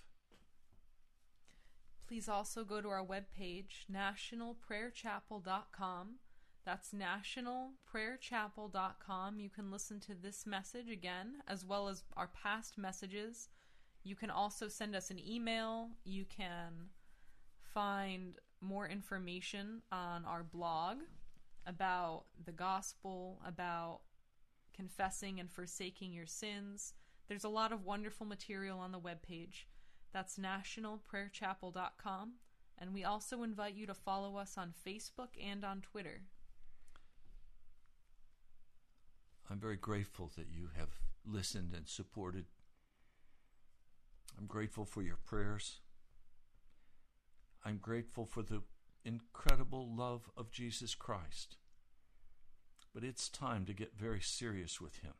Please 2.12 2.28
also 2.28 2.62
go 2.62 2.82
to 2.82 2.90
our 2.90 3.02
webpage, 3.02 3.86
nationalprayerchapel.com. 3.90 6.16
That's 6.62 6.92
nationalprayerchapel.com. 6.92 9.40
You 9.40 9.48
can 9.48 9.70
listen 9.70 9.98
to 10.00 10.14
this 10.14 10.46
message 10.46 10.90
again, 10.90 11.36
as 11.48 11.64
well 11.64 11.88
as 11.88 12.04
our 12.14 12.26
past 12.26 12.76
messages. 12.76 13.48
You 14.04 14.14
can 14.14 14.28
also 14.28 14.68
send 14.68 14.94
us 14.94 15.10
an 15.10 15.26
email. 15.26 15.92
You 16.04 16.26
can 16.26 16.90
find 17.72 18.34
more 18.60 18.86
information 18.86 19.80
on 19.90 20.26
our 20.26 20.42
blog 20.42 20.98
about 21.66 22.24
the 22.44 22.52
gospel, 22.52 23.40
about 23.42 24.00
confessing 24.76 25.40
and 25.40 25.50
forsaking 25.50 26.12
your 26.12 26.26
sins. 26.26 26.92
There's 27.26 27.44
a 27.44 27.48
lot 27.48 27.72
of 27.72 27.86
wonderful 27.86 28.26
material 28.26 28.80
on 28.80 28.92
the 28.92 29.00
webpage. 29.00 29.64
That's 30.12 30.38
nationalprayerchapel.com. 30.38 32.32
And 32.78 32.92
we 32.92 33.04
also 33.04 33.42
invite 33.42 33.74
you 33.74 33.86
to 33.86 33.94
follow 33.94 34.36
us 34.36 34.58
on 34.58 34.74
Facebook 34.86 35.30
and 35.42 35.64
on 35.64 35.80
Twitter. 35.80 36.22
I'm 39.50 39.60
very 39.60 39.76
grateful 39.76 40.30
that 40.36 40.48
you 40.50 40.70
have 40.76 40.88
listened 41.24 41.74
and 41.74 41.86
supported. 41.86 42.46
I'm 44.38 44.46
grateful 44.46 44.84
for 44.84 45.02
your 45.02 45.18
prayers. 45.24 45.80
I'm 47.64 47.76
grateful 47.76 48.24
for 48.26 48.42
the 48.42 48.62
incredible 49.04 49.88
love 49.94 50.30
of 50.36 50.50
Jesus 50.50 50.94
Christ. 50.94 51.56
But 52.94 53.04
it's 53.04 53.28
time 53.28 53.64
to 53.66 53.72
get 53.74 53.96
very 53.96 54.20
serious 54.20 54.80
with 54.80 54.96
Him. 55.00 55.14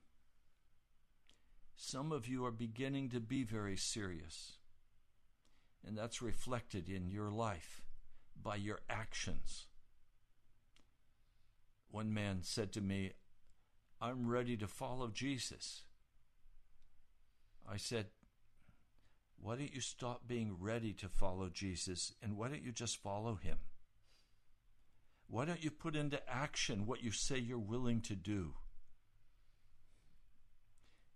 Some 1.77 2.13
of 2.13 2.27
you 2.27 2.45
are 2.45 2.51
beginning 2.51 3.11
to 3.11 3.21
be 3.21 3.45
very 3.45 3.77
serious. 3.77 4.59
And 5.87 5.97
that's 5.97 6.23
reflected 6.23 6.89
in 6.89 7.11
your 7.11 7.31
life 7.31 7.83
by 8.41 8.57
your 8.57 8.81
actions. 8.89 9.67
One 11.91 12.15
man 12.15 12.39
said 12.43 12.73
to 12.73 12.81
me, 12.81 13.13
I'm 14.01 14.29
ready 14.29 14.57
to 14.57 14.67
follow 14.67 15.09
Jesus. 15.09 15.83
I 17.71 17.77
said, 17.77 18.07
Why 19.41 19.57
don't 19.57 19.75
you 19.75 19.81
stop 19.81 20.23
being 20.27 20.57
ready 20.59 20.93
to 20.95 21.09
follow 21.09 21.49
Jesus 21.49 22.13
and 22.23 22.37
why 22.37 22.49
don't 22.49 22.65
you 22.65 22.73
just 22.73 23.03
follow 23.03 23.37
him? 23.37 23.59
Why 25.29 25.45
don't 25.45 25.65
you 25.65 25.71
put 25.71 25.97
into 25.97 26.21
action 26.29 26.87
what 26.87 27.03
you 27.03 27.11
say 27.11 27.39
you're 27.39 27.59
willing 27.59 28.01
to 28.03 28.15
do? 28.15 28.55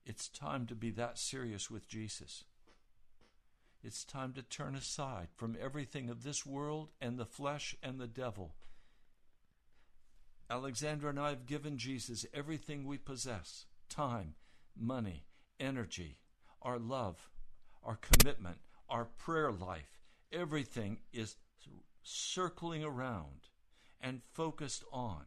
It's 0.07 0.29
time 0.29 0.67
to 0.67 0.75
be 0.75 0.91
that 0.93 1.19
serious 1.19 1.71
with 1.71 1.89
Jesus. 1.89 2.45
It's 3.87 4.05
time 4.05 4.33
to 4.33 4.43
turn 4.43 4.75
aside 4.75 5.29
from 5.37 5.57
everything 5.63 6.11
of 6.11 6.25
this 6.25 6.45
world 6.45 6.89
and 7.01 7.17
the 7.17 7.25
flesh 7.25 7.77
and 7.85 8.01
the 8.01 8.09
devil. 8.09 8.57
Alexandra 10.51 11.11
and 11.11 11.21
I 11.21 11.29
have 11.29 11.47
given 11.47 11.79
Jesus 11.79 12.27
everything 12.35 12.85
we 12.85 12.99
possess 12.99 13.67
time, 13.89 14.35
money, 14.77 15.23
energy, 15.61 16.17
our 16.63 16.81
love, 16.81 17.31
our 17.85 17.97
commitment, 18.03 18.59
our 18.89 19.05
prayer 19.05 19.53
life. 19.53 20.01
Everything 20.33 20.99
is 21.13 21.37
circling 22.03 22.83
around 22.83 23.51
and 24.01 24.21
focused 24.35 24.83
on 24.93 25.27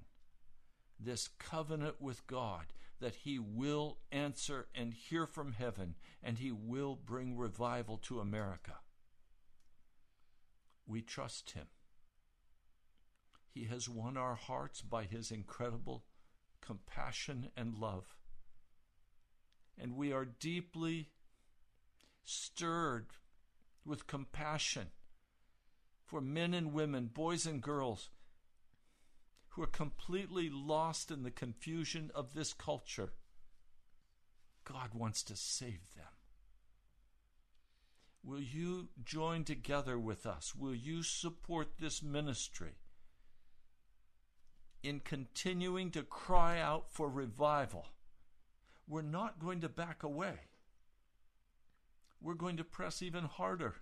this 0.99 1.29
covenant 1.39 2.01
with 2.01 2.27
God 2.27 2.65
that 2.99 3.15
He 3.15 3.39
will 3.39 3.97
answer 4.11 4.67
and 4.75 4.93
hear 4.93 5.25
from 5.25 5.53
heaven, 5.53 5.95
and 6.21 6.37
He 6.37 6.51
will 6.51 6.95
bring 6.95 7.37
revival 7.37 7.97
to 8.03 8.19
America. 8.19 8.75
We 10.87 11.01
trust 11.01 11.51
Him. 11.51 11.67
He 13.59 13.65
has 13.65 13.89
won 13.89 14.15
our 14.15 14.35
hearts 14.35 14.81
by 14.81 15.03
his 15.03 15.31
incredible 15.31 16.05
compassion 16.61 17.49
and 17.57 17.75
love. 17.75 18.15
And 19.77 19.95
we 19.95 20.13
are 20.13 20.25
deeply 20.25 21.09
stirred 22.23 23.07
with 23.85 24.07
compassion 24.07 24.87
for 26.05 26.21
men 26.21 26.53
and 26.53 26.73
women, 26.73 27.07
boys 27.07 27.45
and 27.45 27.61
girls, 27.61 28.09
who 29.59 29.63
are 29.63 29.67
completely 29.67 30.49
lost 30.49 31.11
in 31.11 31.23
the 31.23 31.31
confusion 31.31 32.09
of 32.15 32.33
this 32.33 32.53
culture. 32.53 33.11
God 34.63 34.93
wants 34.93 35.21
to 35.23 35.35
save 35.35 35.81
them. 35.97 36.05
Will 38.23 38.39
you 38.39 38.87
join 39.03 39.43
together 39.43 39.99
with 39.99 40.25
us? 40.25 40.55
Will 40.55 40.73
you 40.73 41.03
support 41.03 41.77
this 41.77 42.01
ministry 42.01 42.75
in 44.81 45.01
continuing 45.01 45.91
to 45.91 46.03
cry 46.03 46.61
out 46.61 46.89
for 46.89 47.09
revival? 47.09 47.87
We're 48.87 49.01
not 49.01 49.39
going 49.39 49.59
to 49.59 49.67
back 49.67 50.03
away. 50.03 50.35
We're 52.21 52.33
going 52.33 52.55
to 52.55 52.63
press 52.63 53.01
even 53.01 53.25
harder. 53.25 53.75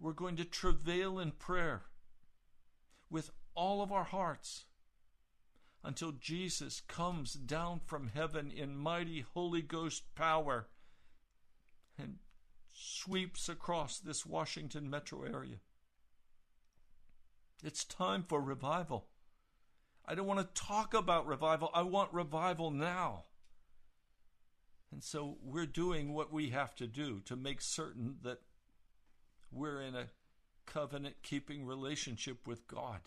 We're 0.00 0.12
going 0.12 0.36
to 0.36 0.46
travail 0.46 1.18
in 1.18 1.32
prayer 1.32 1.82
with 3.10 3.32
all 3.54 3.82
of 3.82 3.92
our 3.92 4.04
hearts 4.04 4.64
until 5.84 6.12
Jesus 6.12 6.80
comes 6.86 7.34
down 7.34 7.80
from 7.84 8.10
heaven 8.14 8.50
in 8.50 8.76
mighty 8.76 9.24
Holy 9.34 9.62
Ghost 9.62 10.14
power 10.14 10.68
and 11.98 12.18
sweeps 12.72 13.48
across 13.48 13.98
this 13.98 14.24
Washington 14.24 14.88
metro 14.88 15.24
area. 15.24 15.56
It's 17.64 17.84
time 17.84 18.24
for 18.26 18.40
revival. 18.40 19.06
I 20.04 20.14
don't 20.14 20.26
want 20.26 20.40
to 20.40 20.62
talk 20.62 20.94
about 20.94 21.26
revival. 21.26 21.70
I 21.74 21.82
want 21.82 22.12
revival 22.12 22.70
now. 22.70 23.24
And 24.90 25.02
so 25.02 25.38
we're 25.42 25.66
doing 25.66 26.12
what 26.12 26.32
we 26.32 26.50
have 26.50 26.74
to 26.76 26.86
do 26.86 27.20
to 27.24 27.36
make 27.36 27.60
certain 27.60 28.16
that 28.22 28.40
we're 29.50 29.80
in 29.80 29.94
a 29.94 30.08
covenant 30.66 31.16
keeping 31.22 31.64
relationship 31.64 32.46
with 32.46 32.66
God. 32.66 33.00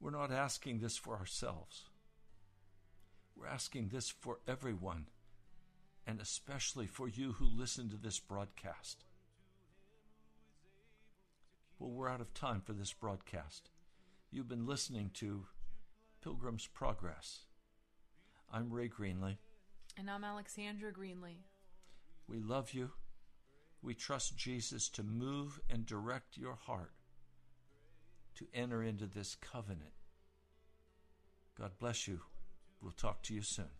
We're 0.00 0.10
not 0.10 0.32
asking 0.32 0.78
this 0.78 0.96
for 0.96 1.16
ourselves. 1.16 1.84
We're 3.36 3.46
asking 3.46 3.88
this 3.88 4.08
for 4.08 4.38
everyone, 4.48 5.06
and 6.06 6.20
especially 6.20 6.86
for 6.86 7.06
you 7.06 7.32
who 7.32 7.44
listen 7.44 7.90
to 7.90 7.96
this 7.96 8.18
broadcast. 8.18 9.04
Well, 11.78 11.90
we're 11.90 12.08
out 12.08 12.22
of 12.22 12.32
time 12.32 12.62
for 12.62 12.72
this 12.72 12.92
broadcast. 12.92 13.70
You've 14.30 14.48
been 14.48 14.66
listening 14.66 15.10
to 15.14 15.46
Pilgrim's 16.22 16.66
Progress. 16.66 17.40
I'm 18.52 18.72
Ray 18.72 18.88
Greenley. 18.88 19.36
And 19.98 20.10
I'm 20.10 20.24
Alexandra 20.24 20.92
Greenley. 20.92 21.38
We 22.26 22.38
love 22.38 22.72
you. 22.72 22.90
We 23.82 23.94
trust 23.94 24.36
Jesus 24.36 24.88
to 24.90 25.02
move 25.02 25.60
and 25.68 25.84
direct 25.84 26.36
your 26.36 26.54
heart 26.54 26.92
to 28.36 28.46
enter 28.54 28.82
into 28.82 29.06
this 29.06 29.34
covenant. 29.34 29.92
God 31.58 31.72
bless 31.78 32.08
you. 32.08 32.20
We'll 32.82 32.92
talk 32.92 33.22
to 33.24 33.34
you 33.34 33.42
soon. 33.42 33.79